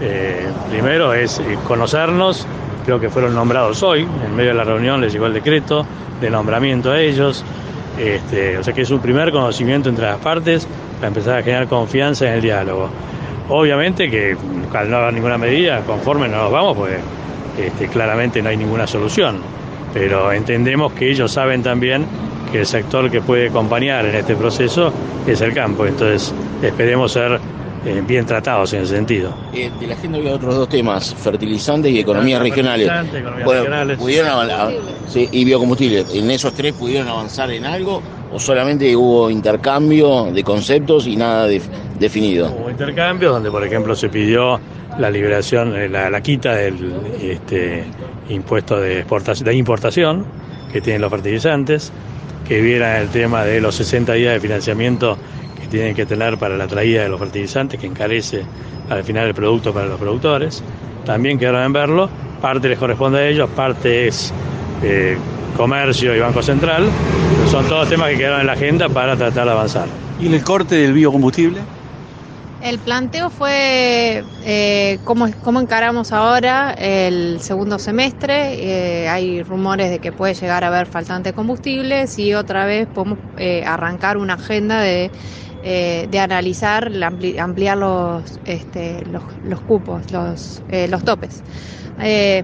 [0.00, 2.46] Eh, primero es eh, conocernos,
[2.84, 5.86] creo que fueron nombrados hoy, en medio de la reunión les llegó el decreto
[6.20, 7.44] de nombramiento a ellos,
[7.98, 10.66] este, o sea que es un primer conocimiento entre las partes
[10.96, 12.88] para empezar a generar confianza en el diálogo.
[13.48, 14.36] Obviamente que
[14.72, 16.98] al no haber ninguna medida, conforme no nos vamos, pues
[17.58, 19.40] este, claramente no hay ninguna solución.
[19.92, 22.04] Pero entendemos que ellos saben también
[22.50, 24.92] que el sector que puede acompañar en este proceso
[25.26, 25.86] es el campo.
[25.86, 27.38] Entonces esperemos ser
[27.86, 29.36] eh, bien tratados en ese sentido.
[29.52, 32.86] Eh, de la agenda había otros dos temas, fertilizantes y economías regionales.
[32.88, 33.98] Fertilizantes, economías Bueno, regionales.
[33.98, 34.72] ¿pudieron avan-
[35.06, 36.14] sí, y biocombustibles.
[36.14, 41.46] ¿En esos tres pudieron avanzar en algo o solamente hubo intercambio de conceptos y nada
[41.46, 41.62] de-
[41.98, 42.50] definido?
[42.52, 44.60] Hubo intercambios donde, por ejemplo, se pidió
[44.98, 47.84] la liberación, eh, la, la quita del este,
[48.28, 50.24] impuesto de, exportación, de importación
[50.72, 51.92] que tienen los fertilizantes,
[52.48, 55.16] que vieran el tema de los 60 días de financiamiento
[55.64, 58.42] que tienen que tener para la traída de los fertilizantes, que encarece
[58.88, 60.62] al final el producto para los productores.
[61.04, 62.08] También quedaron en verlo,
[62.40, 64.32] parte les corresponde a ellos, parte es
[64.82, 65.16] eh,
[65.56, 66.88] comercio y Banco Central.
[67.50, 69.88] Son todos temas que quedaron en la agenda para tratar de avanzar.
[70.20, 71.60] ¿Y el corte del biocombustible?
[72.64, 79.02] El planteo fue eh, cómo, cómo encaramos ahora el segundo semestre.
[79.02, 82.86] Eh, hay rumores de que puede llegar a haber faltante de combustibles y otra vez
[82.86, 85.10] podemos eh, arrancar una agenda de,
[85.64, 91.42] eh, de analizar, la ampli- ampliar los, este, los, los cupos, los, eh, los topes.
[92.00, 92.42] Eh,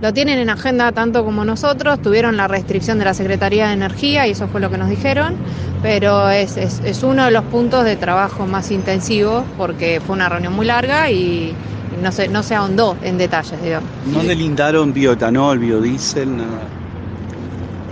[0.00, 4.26] lo tienen en agenda tanto como nosotros, tuvieron la restricción de la Secretaría de Energía
[4.26, 5.34] y eso fue lo que nos dijeron,
[5.80, 10.28] pero es, es, es uno de los puntos de trabajo más intensivos porque fue una
[10.28, 11.50] reunión muy larga y,
[11.92, 13.90] y no, se, no se ahondó en detalles, digamos.
[14.04, 16.81] ¿No delindaron bioetanol, biodiesel, nada?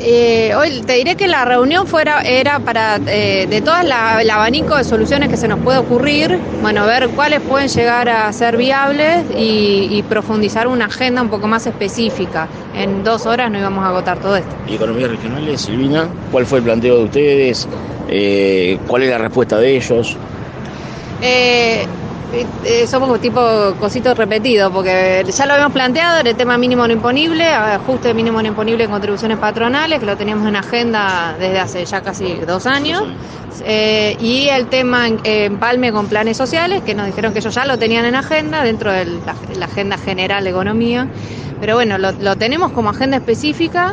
[0.02, 3.92] Eh, hoy te diré que la reunión fuera era para eh, de todo el
[4.30, 8.56] abanico de soluciones que se nos puede ocurrir, bueno, ver cuáles pueden llegar a ser
[8.56, 12.48] viables y, y profundizar una agenda un poco más específica.
[12.74, 14.54] En dos horas no íbamos a agotar todo esto.
[14.66, 16.08] ¿Y economías regionales, Silvina?
[16.32, 17.68] ¿Cuál fue el planteo de ustedes?
[18.08, 20.16] Eh, ¿Cuál es la respuesta de ellos?
[21.20, 21.84] Eh,
[22.32, 26.92] eh, eh, somos tipo cositos repetidos, porque ya lo habíamos planteado, el tema mínimo no
[26.92, 31.84] imponible, ajuste mínimo no imponible en contribuciones patronales, que lo teníamos en agenda desde hace
[31.86, 33.02] ya casi dos años,
[33.60, 37.54] eh, y el tema en- eh, empalme con planes sociales, que nos dijeron que ellos
[37.54, 41.08] ya lo tenían en agenda, dentro de la, la agenda general de economía,
[41.58, 43.90] pero bueno, lo, lo tenemos como agenda específica.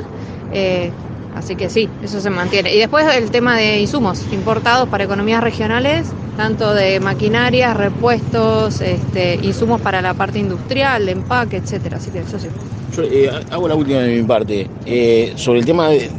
[0.50, 0.94] eh,
[1.30, 2.74] Así que sí, eso se mantiene.
[2.74, 9.40] Y después el tema de insumos importados para economías regionales, tanto de maquinarias, repuestos, este,
[9.42, 11.98] insumos para la parte industrial, de empaque, etcétera.
[11.98, 12.48] Así que eso sí.
[12.96, 14.70] Yo eh, hago la última de mi parte.
[14.86, 16.10] Eh, sobre el tema de-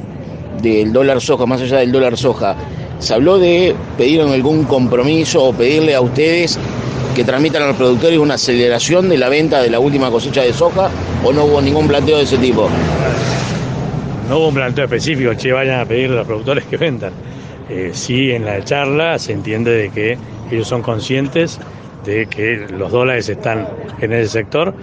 [0.60, 2.56] del dólar soja, más allá del dólar soja,
[2.98, 6.58] ¿se habló de pedir algún compromiso o pedirle a ustedes
[7.14, 10.52] que transmitan a los productores una aceleración de la venta de la última cosecha de
[10.52, 10.90] soja
[11.24, 12.68] o no hubo ningún planteo de ese tipo?
[14.28, 17.12] No hubo un planteo específico, che, vayan a pedirle a los productores que vendan.
[17.68, 20.18] Eh, sí, en la charla se entiende de que
[20.50, 21.60] ellos son conscientes
[22.04, 23.68] de que los dólares están
[24.00, 24.74] en ese sector,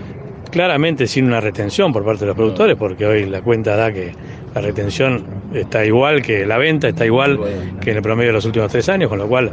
[0.51, 4.13] claramente sin una retención por parte de los productores, porque hoy la cuenta da que
[4.53, 7.39] la retención está igual que la venta, está igual
[7.81, 9.51] que en el promedio de los últimos tres años, con lo cual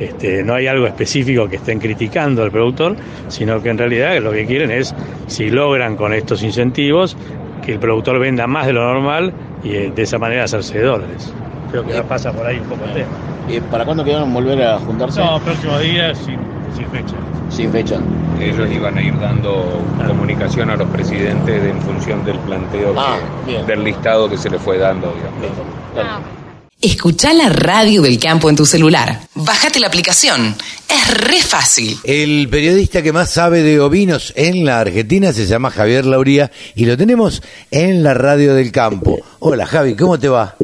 [0.00, 2.96] este, no hay algo específico que estén criticando al productor,
[3.28, 4.94] sino que en realidad lo que quieren es,
[5.28, 7.16] si logran con estos incentivos,
[7.64, 10.84] que el productor venda más de lo normal y eh, de esa manera hacerse de
[10.84, 11.32] dólares.
[11.82, 13.08] Creo que pasa por ahí un poco el tema.
[13.48, 15.20] Eh, ¿Para cuándo quedaron volver a juntarse?
[15.20, 16.38] No, próximos días sin,
[16.76, 17.16] sin fecha.
[17.50, 17.98] Sin fecha.
[18.40, 23.16] Ellos iban a ir dando comunicación a los presidentes en función del planteo, Ah,
[23.46, 25.12] que- del listado que se les fue dando.
[25.14, 26.22] digamos.
[26.80, 29.20] Escucha la radio del campo en tu celular.
[29.34, 30.54] Bájate la aplicación.
[30.88, 31.96] Es re fácil.
[32.04, 36.84] El periodista que más sabe de ovinos en la Argentina se llama Javier Lauría y
[36.84, 39.18] lo tenemos en la radio del campo.
[39.38, 40.56] Hola Javi, ¿cómo te va?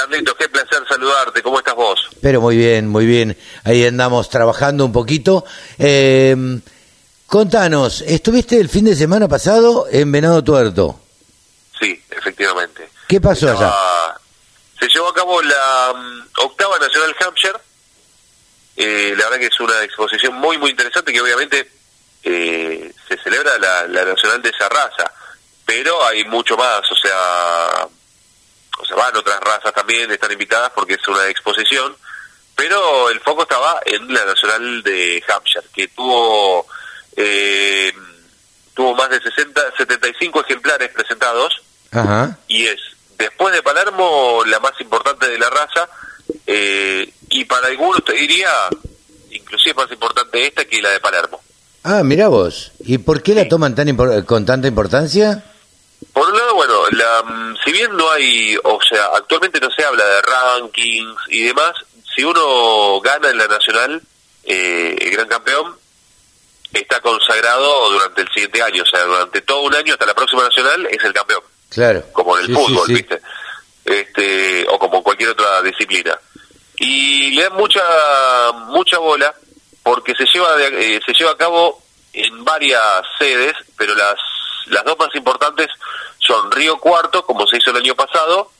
[0.00, 1.42] Carlitos, qué placer saludarte.
[1.42, 2.00] ¿Cómo estás vos?
[2.22, 3.36] Pero muy bien, muy bien.
[3.64, 5.44] Ahí andamos trabajando un poquito.
[5.78, 6.60] Eh,
[7.30, 10.98] Contanos, estuviste el fin de semana pasado en Venado Tuerto.
[11.78, 12.88] Sí, efectivamente.
[13.06, 13.70] ¿Qué pasó allá?
[13.72, 14.18] Ah,
[14.80, 17.58] se llevó a cabo la mm, octava Nacional Hampshire.
[18.76, 21.70] Eh, la verdad que es una exposición muy, muy interesante que obviamente
[22.24, 25.12] eh, se celebra la, la Nacional de esa raza,
[25.64, 27.86] pero hay mucho más, o sea,
[28.80, 31.94] o sea, van otras razas también, están invitadas porque es una exposición,
[32.54, 36.66] pero el foco estaba en la Nacional de Hampshire, que tuvo
[37.16, 37.92] eh,
[38.74, 42.38] tuvo más de 60, 75 ejemplares presentados Ajá.
[42.48, 42.80] y es,
[43.18, 45.88] después de Palermo, la más importante de la raza,
[46.46, 48.50] eh, y para algunos te diría,
[49.30, 51.40] inclusive más importante esta que la de Palermo.
[51.82, 52.72] Ah, mira vos.
[52.80, 55.44] ¿Y por qué la toman tan con tanta importancia?
[56.12, 59.84] Por un lado, bueno, la, mm, si bien no hay, o sea, actualmente no se
[59.84, 61.72] habla de rankings y demás,
[62.14, 64.00] si uno gana en la nacional,
[64.44, 65.76] eh, el gran campeón
[66.72, 70.42] está consagrado durante el siguiente año, o sea, durante todo un año hasta la próxima
[70.44, 72.02] nacional es el campeón, Claro.
[72.12, 73.02] como en el Sí, fútbol, sí, sí.
[73.02, 73.20] ¿viste?
[73.84, 76.18] Este, o como en cualquier otra disciplina.
[76.76, 77.82] Y le dan mucha
[78.68, 79.34] mucha bola
[79.82, 81.82] porque se lleva de- eh, se lleva a cabo
[82.12, 84.14] en varias sedes, pero las
[84.70, 85.68] las dos más importantes
[86.18, 88.50] son Río Cuarto, como se hizo el año pasado,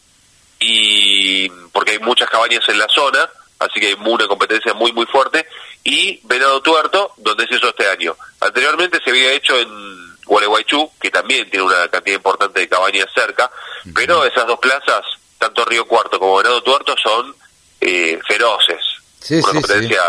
[0.58, 5.06] y porque hay muchas cabañas en la zona, así que hay una competencia muy muy
[5.06, 5.46] fuerte,
[5.84, 8.16] y Venado Tuerto, donde se hizo este año.
[8.40, 13.50] Anteriormente se había hecho en Gualeguaychú, que también tiene una cantidad importante de cabañas cerca,
[13.94, 15.04] pero esas dos plazas,
[15.38, 17.34] tanto Río Cuarto como Venado Tuerto, son
[17.80, 18.80] eh, feroces.
[19.20, 20.02] Sí, una sí, competencia,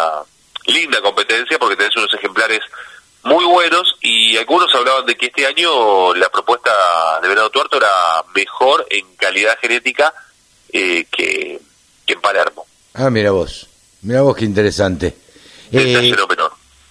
[0.66, 2.62] linda competencia, porque tenés unos ejemplares
[3.24, 6.72] muy buenos y algunos hablaban de que este año la propuesta
[7.22, 10.14] de Venado Tuerto era mejor en calidad genética
[10.72, 11.60] eh, que,
[12.06, 12.66] que en Palermo.
[12.94, 13.68] Ah, mira vos.
[14.02, 15.16] Mira vos qué interesante.
[15.72, 16.14] Eh.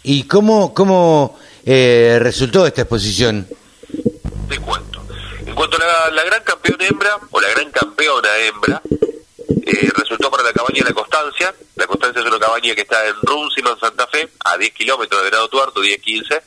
[0.03, 3.47] ¿Y cómo, cómo eh, resultó esta exposición?
[4.49, 4.63] En
[5.55, 8.83] cuanto a la, la gran campeona hembra, o la gran campeona hembra,
[9.67, 11.55] eh, resultó para la cabaña La Constancia.
[11.77, 15.31] La Constancia es una cabaña que está en Runciman, Santa Fe, a 10 kilómetros de
[15.31, 16.43] Venado Tuerto, 10-15.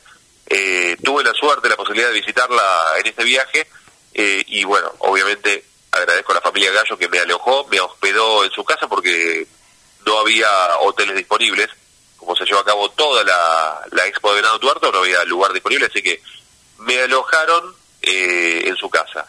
[0.46, 3.66] Eh, tuve la suerte, la posibilidad de visitarla en este viaje
[4.14, 8.50] eh, y bueno, obviamente agradezco a la familia Gallo que me alojó, me hospedó en
[8.52, 9.46] su casa porque
[10.06, 10.48] no había
[10.80, 11.68] hoteles disponibles.
[12.16, 15.52] Como se llevó a cabo toda la, la expo de Venado Tuerto, no había lugar
[15.52, 16.22] disponible, así que
[16.78, 19.26] me alojaron eh, en su casa.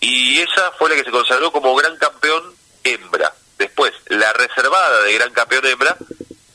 [0.00, 2.54] Y esa fue la que se consagró como gran campeón
[2.84, 3.34] hembra.
[3.58, 5.96] Después, la reservada de gran campeón hembra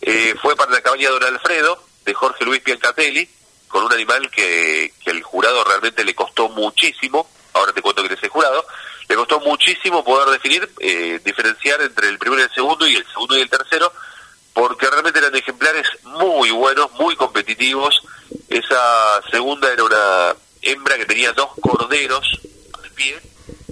[0.02, 3.28] eh, fue para la cabaña Don Alfredo, de Jorge Luis Piancatelli,
[3.68, 8.14] con un animal que, que el jurado realmente le costó muchísimo, ahora te cuento que
[8.14, 8.66] es el jurado,
[9.08, 13.08] le costó muchísimo poder definir, eh, diferenciar entre el primero y el segundo y el
[13.08, 13.92] segundo y el tercero,
[14.54, 18.02] porque realmente eran ejemplares muy buenos, muy competitivos.
[18.50, 22.28] Esa segunda era una hembra que tenía dos corderos
[22.84, 23.20] al pie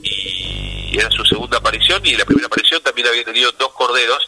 [0.01, 0.64] y
[0.97, 4.27] era su segunda aparición y en la primera aparición también había tenido dos corderos,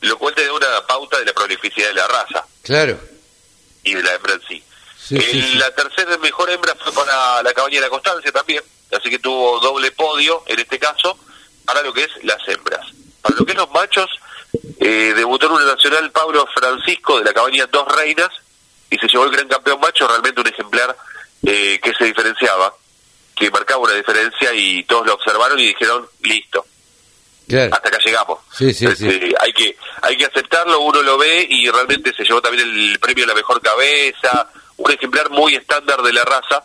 [0.00, 2.98] lo cual te da una pauta de la prolificidad de la raza Claro.
[3.84, 4.62] y de la hembra en sí.
[5.08, 5.54] Sí, El- sí, sí.
[5.58, 8.62] La tercera mejor hembra fue para la cabaña de la Constancia también,
[8.92, 11.18] así que tuvo doble podio en este caso
[11.64, 12.86] para lo que es las hembras.
[13.22, 14.08] Para lo que es los machos,
[14.80, 18.30] eh, debutó en una nacional Pablo Francisco de la cabaña Dos Reinas
[18.90, 20.96] y se llevó el gran campeón macho, realmente un ejemplar
[21.46, 22.74] eh, que se diferenciaba,
[23.38, 26.64] que marcaba una diferencia y todos lo observaron y dijeron, listo,
[27.48, 27.74] Claro.
[27.74, 28.38] hasta acá llegamos.
[28.56, 29.08] Sí, sí, sí.
[29.08, 32.98] Este, hay que hay que aceptarlo, uno lo ve y realmente se llevó también el
[32.98, 36.62] premio a la mejor cabeza, un ejemplar muy estándar de la raza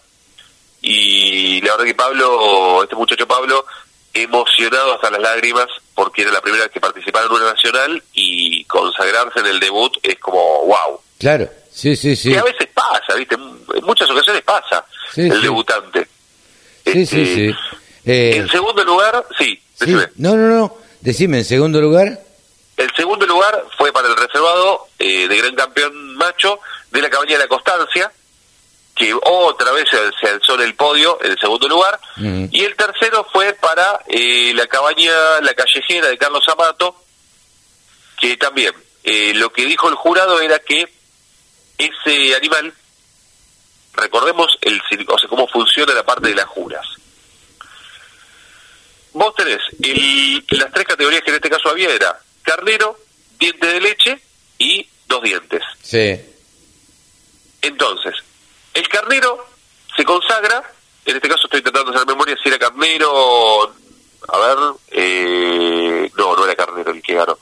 [0.82, 3.66] y la verdad que Pablo, este muchacho Pablo,
[4.14, 8.64] emocionado hasta las lágrimas porque era la primera vez que participaba en una nacional y
[8.66, 11.00] consagrarse en el debut es como wow.
[11.20, 11.50] Claro.
[11.72, 12.32] Sí, sí, sí.
[12.32, 13.34] Que a veces pasa, ¿viste?
[13.36, 15.42] En muchas ocasiones pasa Sí, el sí.
[15.42, 16.08] debutante.
[16.86, 17.56] Sí, sí, Este, sí.
[18.06, 19.96] Eh, En segundo lugar, sí, sí.
[20.18, 20.78] No, no, no.
[21.02, 22.20] Decime, en segundo lugar.
[22.78, 26.60] El segundo lugar fue para el reservado eh, de gran campeón macho
[26.92, 28.12] de la cabaña de la Constancia,
[28.96, 32.00] que otra vez se, alzó en el podio en el segundo lugar.
[32.18, 35.12] Y el tercero fue para eh, la cabaña
[35.42, 36.96] La Callejera de Carlos Amato,
[38.20, 38.74] que también
[39.04, 40.88] eh, lo que dijo el jurado era que
[41.78, 42.74] ese animal,
[43.94, 46.86] recordemos el, o sea, cómo funciona la parte de las juras.
[49.14, 52.98] Vos tenés el- las tres categorías que en este caso había era carnero,
[53.40, 54.20] diente de leche
[54.58, 55.62] y dos dientes.
[55.82, 56.20] Sí.
[57.62, 58.16] Entonces,
[58.74, 59.46] el carnero
[59.96, 60.64] se consagra,
[61.06, 63.64] en este caso estoy tratando de hacer memoria si era carnero,
[64.28, 64.58] a ver,
[64.92, 67.38] eh, no, no era carnero el que ganó.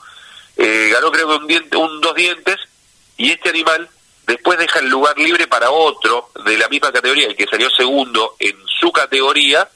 [0.56, 2.56] Eh, ganó creo que un, diente, un dos dientes
[3.16, 3.88] y este animal
[4.26, 8.36] después deja el lugar libre para otro de la misma categoría, el que salió segundo
[8.38, 9.68] en su categoría,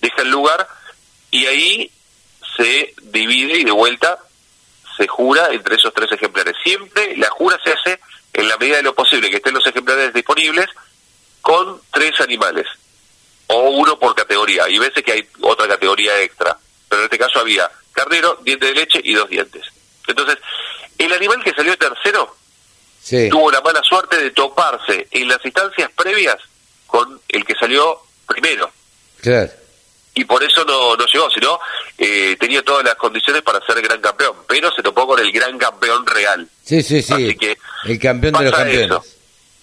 [0.00, 0.66] deja el lugar
[1.30, 1.90] y ahí
[2.56, 4.18] se divide y de vuelta
[4.96, 6.54] se jura entre esos tres ejemplares.
[6.62, 8.00] Siempre la jura se hace
[8.32, 10.66] en la medida de lo posible que estén los ejemplares disponibles
[11.40, 12.66] con tres animales
[13.46, 14.68] o uno por categoría.
[14.68, 16.56] Y veces que hay otra categoría extra,
[16.88, 19.64] pero en este caso había carnero, diente de leche y dos dientes.
[20.06, 20.38] Entonces,
[20.98, 22.36] el animal que salió tercero
[23.30, 26.36] tuvo la mala suerte de toparse en las instancias previas
[26.86, 28.70] con el que salió primero.
[29.20, 29.50] Claro.
[30.14, 31.58] Y por eso no, no llegó, sino
[31.96, 35.56] eh, tenía todas las condiciones para ser gran campeón, pero se topó con el gran
[35.56, 36.48] campeón real.
[36.64, 37.12] Sí, sí, sí.
[37.12, 38.86] Así que el campeón de los campeones.
[38.86, 39.04] eso.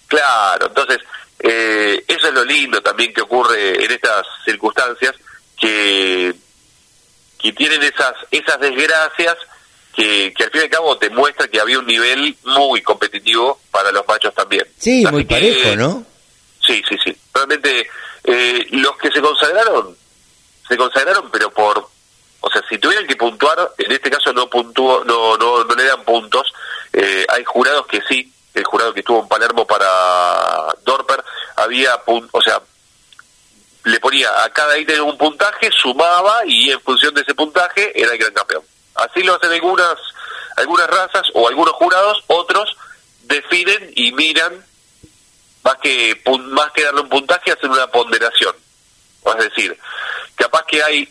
[0.06, 0.98] Claro, entonces
[1.38, 5.14] eh, eso es lo lindo también que ocurre en estas circunstancias,
[5.60, 6.34] que,
[7.38, 9.36] que tienen esas, esas desgracias
[9.98, 13.60] que, que al fin y al cabo te muestra que había un nivel muy competitivo
[13.72, 14.64] para los machos también.
[14.78, 16.04] Sí, Así muy que, parejo, ¿no?
[16.64, 17.16] Sí, sí, sí.
[17.34, 17.88] Realmente
[18.22, 19.96] eh, los que se consagraron,
[20.68, 21.88] se consagraron, pero por,
[22.40, 25.84] o sea, si tuvieran que puntuar, en este caso no puntuó, no, no, no le
[25.84, 26.52] dan puntos.
[26.92, 29.88] Eh, hay jurados que sí, el jurado que estuvo en Palermo para
[30.84, 31.24] Dorper
[31.56, 32.62] había, pun- o sea,
[33.84, 38.12] le ponía a cada ítem un puntaje, sumaba y en función de ese puntaje era
[38.12, 38.62] el gran campeón.
[38.98, 39.96] Así lo hacen algunas
[40.56, 42.76] algunas razas o algunos jurados, otros
[43.22, 44.64] definen y miran
[45.62, 46.20] más que
[46.50, 48.56] más que darle un puntaje hacen una ponderación.
[49.24, 49.78] Es decir,
[50.34, 51.08] capaz que hay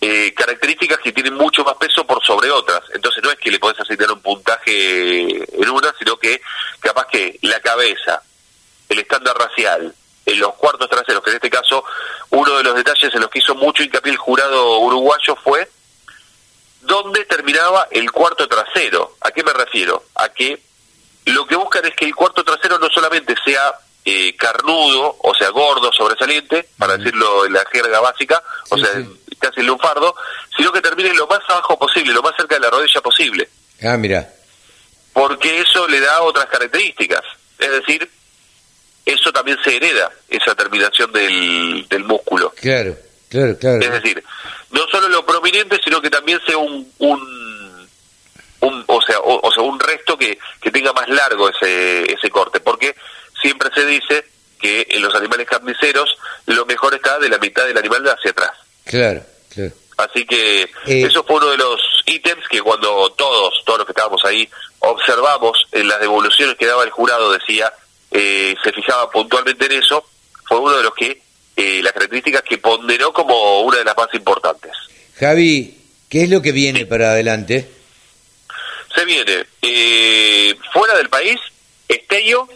[0.00, 2.82] eh, características que tienen mucho más peso por sobre otras.
[2.92, 6.40] Entonces no es que le podés asignar un puntaje en una, sino que
[6.80, 8.22] capaz que la cabeza,
[8.88, 9.94] el estándar racial,
[10.26, 11.84] en los cuartos traseros, que en este caso
[12.30, 15.68] uno de los detalles en los que hizo mucho hincapié el jurado uruguayo fue
[16.84, 19.16] dónde terminaba el cuarto trasero.
[19.20, 20.04] ¿A qué me refiero?
[20.14, 20.60] A que
[21.26, 23.74] lo que buscan es que el cuarto trasero no solamente sea
[24.04, 28.90] eh, carnudo, o sea, gordo, sobresaliente, para decirlo en la jerga básica, o sea,
[29.38, 30.14] casi el lunfardo,
[30.56, 33.48] sino que termine lo más abajo posible, lo más cerca de la rodilla posible,
[33.82, 34.28] Ah, mira.
[35.14, 37.22] porque eso le da otras características.
[37.58, 38.10] Es decir,
[39.06, 42.52] eso también se hereda, esa terminación del, del músculo.
[42.60, 42.96] Claro,
[43.34, 43.80] claro, claro.
[43.82, 44.22] Es decir,
[44.70, 47.88] no solo lo prominente, sino que también sea un, un,
[48.60, 52.30] un- o sea, o, o sea, un resto que, que tenga más largo ese, ese
[52.30, 52.94] corte, porque
[53.40, 54.24] siempre se dice
[54.60, 56.16] que en los animales carniceros
[56.46, 58.52] lo mejor está de la mitad del animal hacia atrás.
[58.84, 59.22] Claro,
[59.52, 59.72] claro.
[59.96, 61.02] Así que Eh.
[61.06, 64.48] eso fue uno de los ítems que cuando todos, todos los que estábamos ahí,
[64.80, 67.72] observamos en las devoluciones que daba el jurado, decía,
[68.10, 70.04] eh, se fijaba puntualmente en eso,
[70.46, 71.22] fue uno de los que,
[71.56, 74.72] eh, las características que ponderó como una de las más importantes.
[75.18, 75.78] Javi,
[76.08, 77.68] ¿qué es lo que viene para adelante?
[78.94, 81.38] Se viene eh, fuera del país,
[81.88, 82.48] Estello,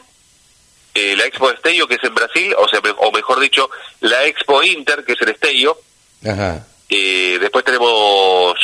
[0.95, 3.71] eh, la Expo Estello que es en Brasil, o sea, o mejor dicho,
[4.01, 5.79] la Expo Inter que es en Estello,
[6.27, 6.67] Ajá.
[6.89, 8.55] Eh, después tenemos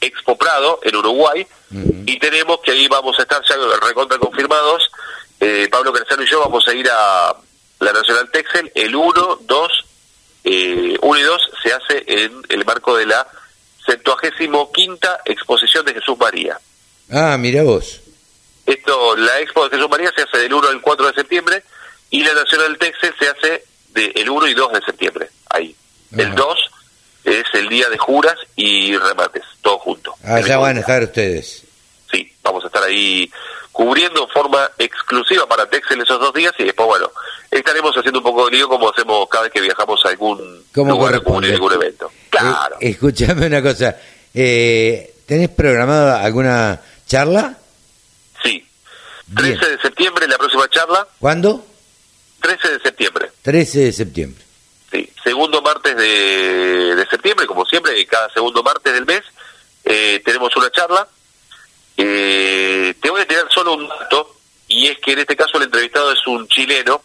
[0.00, 1.46] Expo Prado en Uruguay
[2.06, 4.88] y tenemos que ahí vamos a estar ya recontra confirmados.
[5.40, 7.34] Eh, Pablo Crescano y yo vamos a ir a
[7.80, 9.83] la Nacional Texel el 1, 2,
[10.44, 13.26] eh, 1 y 2 se hace en el marco de la
[13.86, 16.58] 75 quinta exposición de Jesús María.
[17.10, 18.00] Ah, mira vos.
[18.66, 21.62] Esto, la Expo de Jesús María se hace del 1 al 4 de septiembre
[22.10, 25.74] y la Nacional Texel se hace del 1 y 2 de septiembre, ahí.
[26.16, 26.58] El 2
[27.24, 30.14] es el día de juras y remates, todo junto.
[30.24, 31.64] Allá van a estar ustedes.
[32.10, 33.30] Sí, vamos a estar ahí
[33.74, 37.10] cubriendo en forma exclusiva para Texel esos dos días y después, bueno,
[37.50, 41.14] estaremos haciendo un poco de lío como hacemos cada vez que viajamos a algún lugar
[41.14, 42.08] a algún evento.
[42.30, 42.76] Claro.
[42.80, 43.96] Eh, escúchame una cosa.
[44.32, 47.58] Eh, ¿Tenés programada alguna charla?
[48.44, 48.64] Sí.
[49.34, 51.66] 13 de septiembre, la próxima charla, ¿Cuándo?
[52.42, 53.32] 13 de septiembre.
[53.42, 54.44] 13 de septiembre.
[54.92, 59.22] Sí, segundo martes de, de septiembre, como siempre, cada segundo martes del mes,
[59.84, 61.08] eh, tenemos una charla.
[61.96, 64.36] Eh, te voy a tirar solo un dato,
[64.68, 67.00] y es que en este caso el entrevistado es un chileno,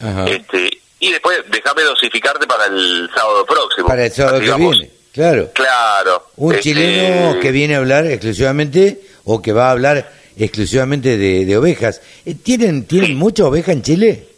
[0.00, 0.26] Ajá.
[0.26, 3.88] este y después déjame dosificarte para el sábado próximo.
[3.88, 4.90] Para el sábado que Digamos, viene.
[5.12, 5.50] Claro.
[5.54, 6.30] Claro.
[6.36, 11.44] Un este, chileno que viene a hablar exclusivamente o que va a hablar exclusivamente de,
[11.44, 12.00] de ovejas.
[12.24, 14.28] Eh, ¿Tienen, ¿tienen mucha oveja en Chile?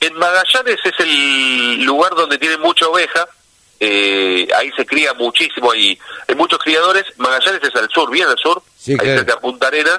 [0.00, 3.28] En Magallanes es el lugar donde tiene mucha oveja,
[3.80, 8.38] eh, ahí se cría muchísimo, hay, hay muchos criadores, Magallanes es al sur, bien al
[8.38, 9.18] sur, Sí, ahí claro.
[9.18, 9.98] cerca de Punta Arenas,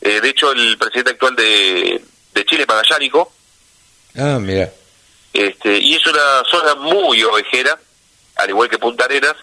[0.00, 2.02] eh, de hecho el presidente actual de,
[2.34, 3.32] de Chile es magallánico,
[4.18, 4.70] Ah, mira.
[5.32, 7.78] este, y es una zona muy ovejera,
[8.36, 9.34] al igual que Punta Arenas,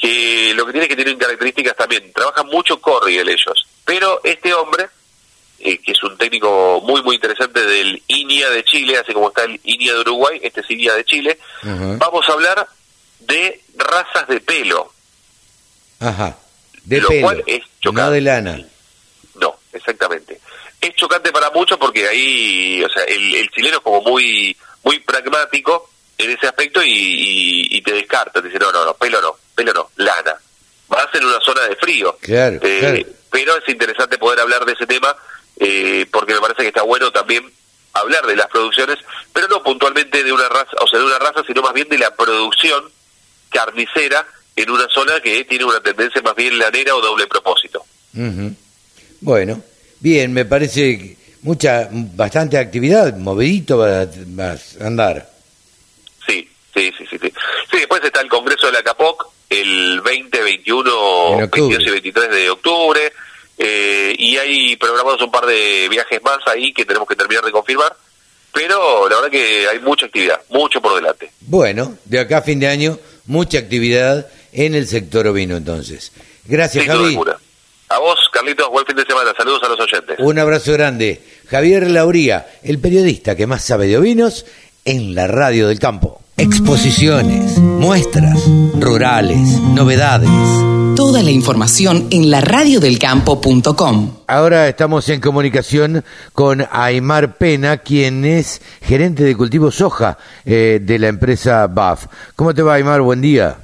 [0.00, 4.52] que lo que tiene es que tienen características también, trabajan mucho corriel ellos, pero este
[4.52, 4.88] hombre
[5.64, 9.44] eh, que es un técnico muy, muy interesante del INIA de Chile, así como está
[9.44, 11.38] el INIA de Uruguay, este es INIA de Chile.
[11.62, 12.66] Vamos a hablar
[13.26, 14.92] de razas de pelo.
[16.00, 16.36] Ajá.
[16.84, 18.60] De Lo pelo, cual es no de lana.
[19.36, 20.40] No, exactamente.
[20.80, 24.98] Es chocante para muchos porque ahí, o sea, el, el chileno es como muy muy
[24.98, 29.20] pragmático en ese aspecto y, y- y te descarta, te dice, no, no, no, pelo
[29.20, 30.34] no, pelo no, lana.
[30.88, 32.16] Vas en una zona de frío.
[32.20, 32.98] Claro, Eh, claro.
[33.30, 35.16] Pero es interesante poder hablar de ese tema
[35.58, 37.50] eh, porque me parece que está bueno también
[37.94, 38.98] hablar de las producciones,
[39.32, 41.98] pero no puntualmente de una raza, o sea, de una raza, sino más bien de
[41.98, 42.90] la producción
[43.52, 44.26] carnicera
[44.56, 47.84] en una zona que tiene una tendencia más bien lanera o doble propósito.
[48.14, 48.54] Ujú.
[49.20, 49.62] Bueno,
[50.00, 54.04] bien, me parece mucha, bastante actividad, movidito va,
[54.38, 55.28] va a andar.
[56.26, 57.32] Sí, sí, sí, sí, sí.
[57.70, 60.90] Sí, después está el Congreso de la CAPOC el 20, 21,
[61.38, 61.76] En octubre.
[61.76, 63.12] 22 y 23 de octubre.
[63.58, 67.52] eh, y hay programados un par de viajes más ahí que tenemos que terminar de
[67.52, 67.94] confirmar.
[68.52, 71.30] Pero la verdad que hay mucha actividad, mucho por delante.
[71.40, 76.12] Bueno, de acá a fin de año, mucha actividad en el sector ovino entonces.
[76.44, 77.18] Gracias, Sin Javi.
[77.88, 79.32] A vos, Carlitos, buen fin de semana.
[79.36, 80.16] Saludos a los oyentes.
[80.18, 81.20] Un abrazo grande.
[81.48, 84.46] Javier Lauría, el periodista que más sabe de ovinos
[84.86, 86.21] en la radio del campo.
[86.36, 88.42] Exposiciones, muestras,
[88.80, 90.30] rurales, novedades.
[90.96, 94.16] Toda la información en laradiodelcampo.com.
[94.26, 100.98] Ahora estamos en comunicación con Aymar Pena, quien es gerente de cultivo soja eh, de
[100.98, 102.06] la empresa BAF.
[102.34, 103.02] ¿Cómo te va, Aymar?
[103.02, 103.58] Buen día.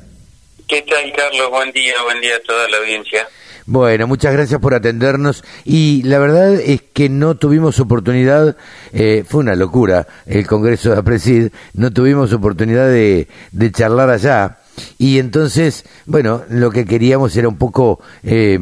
[0.69, 1.51] ¿Qué tal, Carlos?
[1.51, 3.27] Buen día, buen día a toda la audiencia.
[3.71, 8.57] Bueno, muchas gracias por atendernos y la verdad es que no tuvimos oportunidad,
[8.95, 14.57] eh, fue una locura el Congreso de Apresid, no tuvimos oportunidad de, de charlar allá
[14.97, 18.59] y entonces, bueno, lo que queríamos era un poco, eh,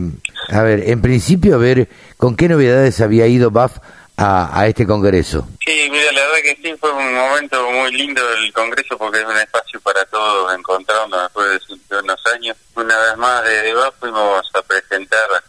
[0.49, 3.79] a ver, en principio ver con qué novedades había ido BAF
[4.17, 5.47] a, a este Congreso.
[5.65, 9.27] Sí, mira, la verdad que sí, fue un momento muy lindo el Congreso porque es
[9.27, 12.57] un espacio para todos encontrarnos después de unos años.
[12.75, 15.45] Una vez más, desde BAF fuimos a presentar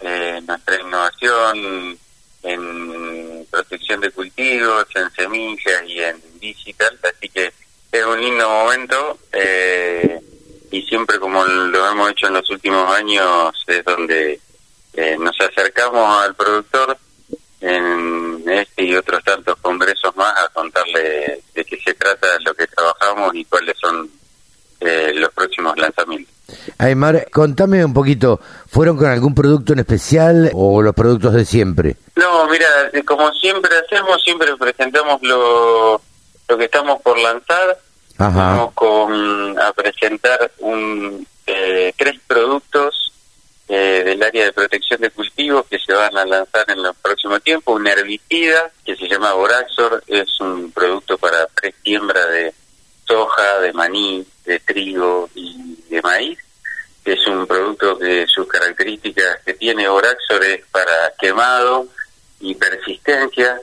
[0.00, 1.98] eh, nuestra innovación
[2.42, 7.52] en protección de cultivos, en semillas y en digital, así que
[7.92, 10.20] es un lindo momento eh,
[10.70, 14.40] y siempre como lo hemos hecho en los últimos años es donde
[14.94, 16.96] eh, nos acercamos al productor
[17.60, 22.66] en este y otros tantos congresos más a contarle de qué se trata lo que
[22.66, 24.08] trabajamos y cuáles son
[24.80, 26.34] eh, los próximos lanzamientos.
[26.78, 31.96] Aymar, contame un poquito, ¿fueron con algún producto en especial o los productos de siempre?
[32.16, 36.00] No, mira, eh, como siempre hacemos, siempre presentamos lo,
[36.48, 37.78] lo que estamos por lanzar.
[38.18, 38.50] Ajá.
[38.50, 43.09] Vamos con, a presentar un, eh, tres productos
[43.72, 47.38] eh, del área de protección de cultivos que se van a lanzar en el próximo
[47.38, 47.70] tiempo.
[47.70, 52.52] Un herbicida que se llama Boraxor, es un producto para presiembra de
[53.06, 56.36] soja, de maní, de trigo y de maíz.
[57.04, 61.86] Es un producto que sus características que tiene Boraxor es para quemado
[62.40, 63.60] y persistencia.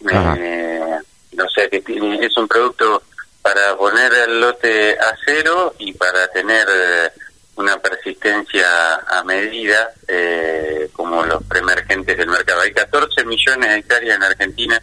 [0.00, 0.98] Eh,
[1.38, 3.04] o sea que tiene, es un producto
[3.40, 7.10] para poner el lote a cero y para tener eh,
[7.56, 8.66] una persistencia
[9.08, 12.60] a medida eh, como los preemergentes del mercado.
[12.62, 14.82] Hay 14 millones de hectáreas en Argentina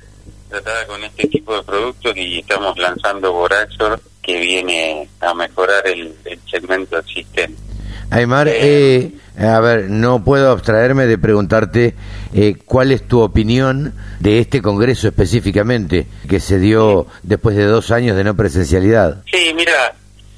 [0.49, 6.13] tratada con este tipo de productos y estamos lanzando Boraxor que viene a mejorar el,
[6.25, 7.71] el segmento existente.
[8.11, 11.95] Aymar, eh, a ver, no puedo abstraerme de preguntarte
[12.33, 17.89] eh, cuál es tu opinión de este Congreso específicamente, que se dio después de dos
[17.89, 19.23] años de no presencialidad.
[19.31, 19.95] Sí, mira,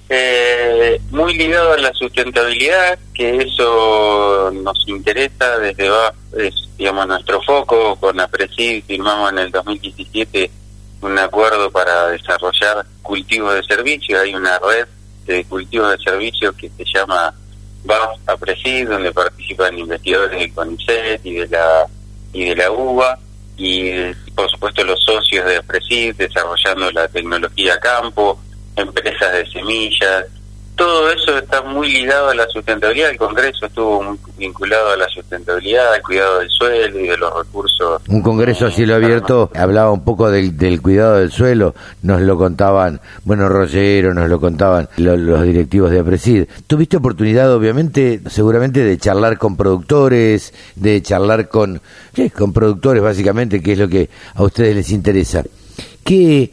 [0.10, 7.42] eh, muy ligado a la sustentabilidad, que eso nos interesa desde va, es, digamos, nuestro
[7.42, 7.96] foco.
[7.96, 10.52] Con APRESID firmamos en el 2017
[11.02, 14.22] un acuerdo para desarrollar cultivos de servicios.
[14.22, 14.88] Hay una red
[15.26, 17.34] de cultivos de servicios que se llama
[17.84, 21.88] BAF APRESID, donde participan investigadores del CONICET y de la,
[22.34, 23.20] y de la UBA.
[23.56, 23.92] Y,
[24.36, 28.40] por supuesto, los socios de APRESID desarrollando la tecnología campo,
[28.76, 30.26] empresas de semillas,
[30.76, 33.12] todo eso está muy ligado a la sustentabilidad.
[33.12, 37.32] El Congreso estuvo muy vinculado a la sustentabilidad, al cuidado del suelo y de los
[37.38, 38.02] recursos.
[38.08, 42.40] Un Congreso a cielo abierto hablaba un poco del, del cuidado del suelo, nos lo
[42.40, 46.46] contaban, bueno, Rollero, nos lo contaban lo- los directivos de APRESID.
[46.66, 51.82] ¿Tuviste oportunidad, obviamente, seguramente, de charlar con productores, de charlar con,
[52.16, 55.44] sí, con productores, básicamente, que es lo que a ustedes les interesa?
[56.04, 56.52] ¿Qué,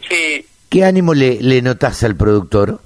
[0.70, 2.80] ¿qué ánimo le, le notás al productor?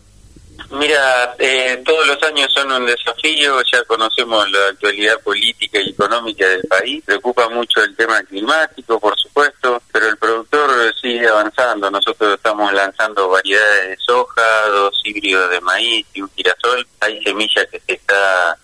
[0.71, 6.49] Mira, eh, todos los años son un desafío, ya conocemos la actualidad política y económica
[6.49, 12.35] del país, preocupa mucho el tema climático, por supuesto, pero el productor sigue avanzando, nosotros
[12.35, 17.81] estamos lanzando variedades de soja, dos híbridos de maíz y un girasol, hay semillas que
[17.87, 18.59] se está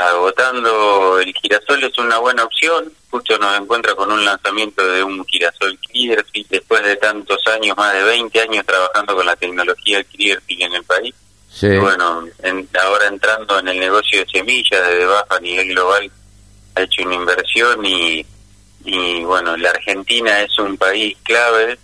[0.00, 5.24] agotando, el girasol es una buena opción, justo nos encuentra con un lanzamiento de un
[5.26, 10.62] girasol Clearfield, después de tantos años, más de 20 años trabajando con la tecnología Clearfield
[10.62, 11.14] en el país,
[11.52, 11.76] Sí.
[11.78, 16.10] bueno, en- ahora entrando en el negocio de semillas desde bajo a nivel global,
[16.76, 18.24] ha hecho una inversión y,
[18.84, 21.76] y bueno, la Argentina es un país clave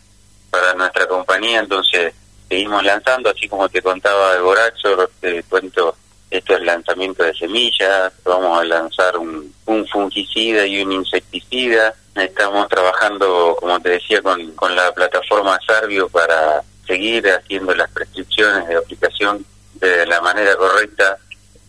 [0.51, 2.15] para nuestra compañía, entonces
[2.49, 5.97] seguimos lanzando, así como te contaba de Boraxor, te cuento
[6.39, 13.57] estos lanzamientos de semillas, vamos a lanzar un, un fungicida y un insecticida, estamos trabajando,
[13.59, 19.45] como te decía, con, con la plataforma Sarvio para seguir haciendo las prescripciones de aplicación
[19.75, 21.19] de la manera correcta,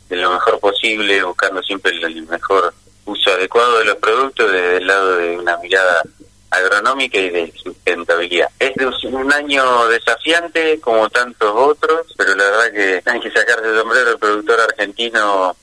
[0.09, 2.73] de lo mejor posible, buscando siempre el mejor
[3.05, 6.01] uso adecuado de los productos desde el lado de una mirada
[6.49, 8.49] agronómica y de sustentabilidad.
[8.59, 13.69] Es de un año desafiante como tantos otros, pero la verdad que hay que sacarse
[13.69, 15.55] el sombrero, el productor argentino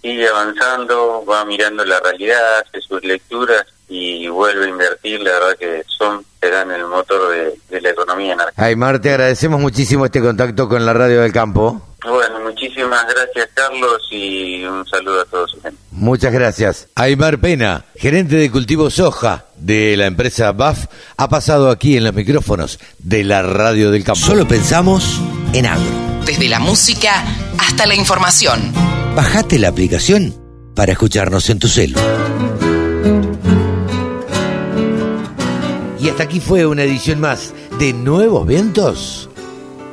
[0.00, 5.56] sigue avanzando, va mirando la realidad, hace sus lecturas y vuelve a invertir, la verdad
[5.58, 8.66] que son, serán el motor de, de la economía en Argentina.
[8.66, 11.80] Aymar, te agradecemos muchísimo este contacto con la radio del campo.
[12.04, 15.56] Bueno, muchísimas gracias Carlos y un saludo a todos.
[15.90, 16.88] Muchas gracias.
[16.94, 20.86] Aymar Pena, gerente de cultivo soja de la empresa BAF,
[21.16, 24.20] ha pasado aquí en los micrófonos de la radio del campo.
[24.20, 25.20] Solo pensamos
[25.52, 25.84] en agro.
[26.24, 27.24] Desde la música
[27.58, 28.72] hasta la información.
[29.14, 30.34] Bajate la aplicación
[30.74, 31.98] para escucharnos en tu celu.
[36.02, 39.30] Y hasta aquí fue una edición más de Nuevos Vientos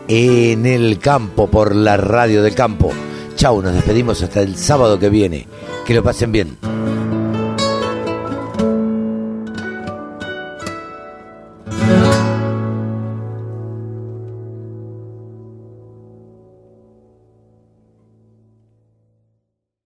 [0.08, 2.92] en el campo por la radio del campo.
[3.36, 5.46] Chau, nos despedimos hasta el sábado que viene.
[5.86, 6.58] Que lo pasen bien.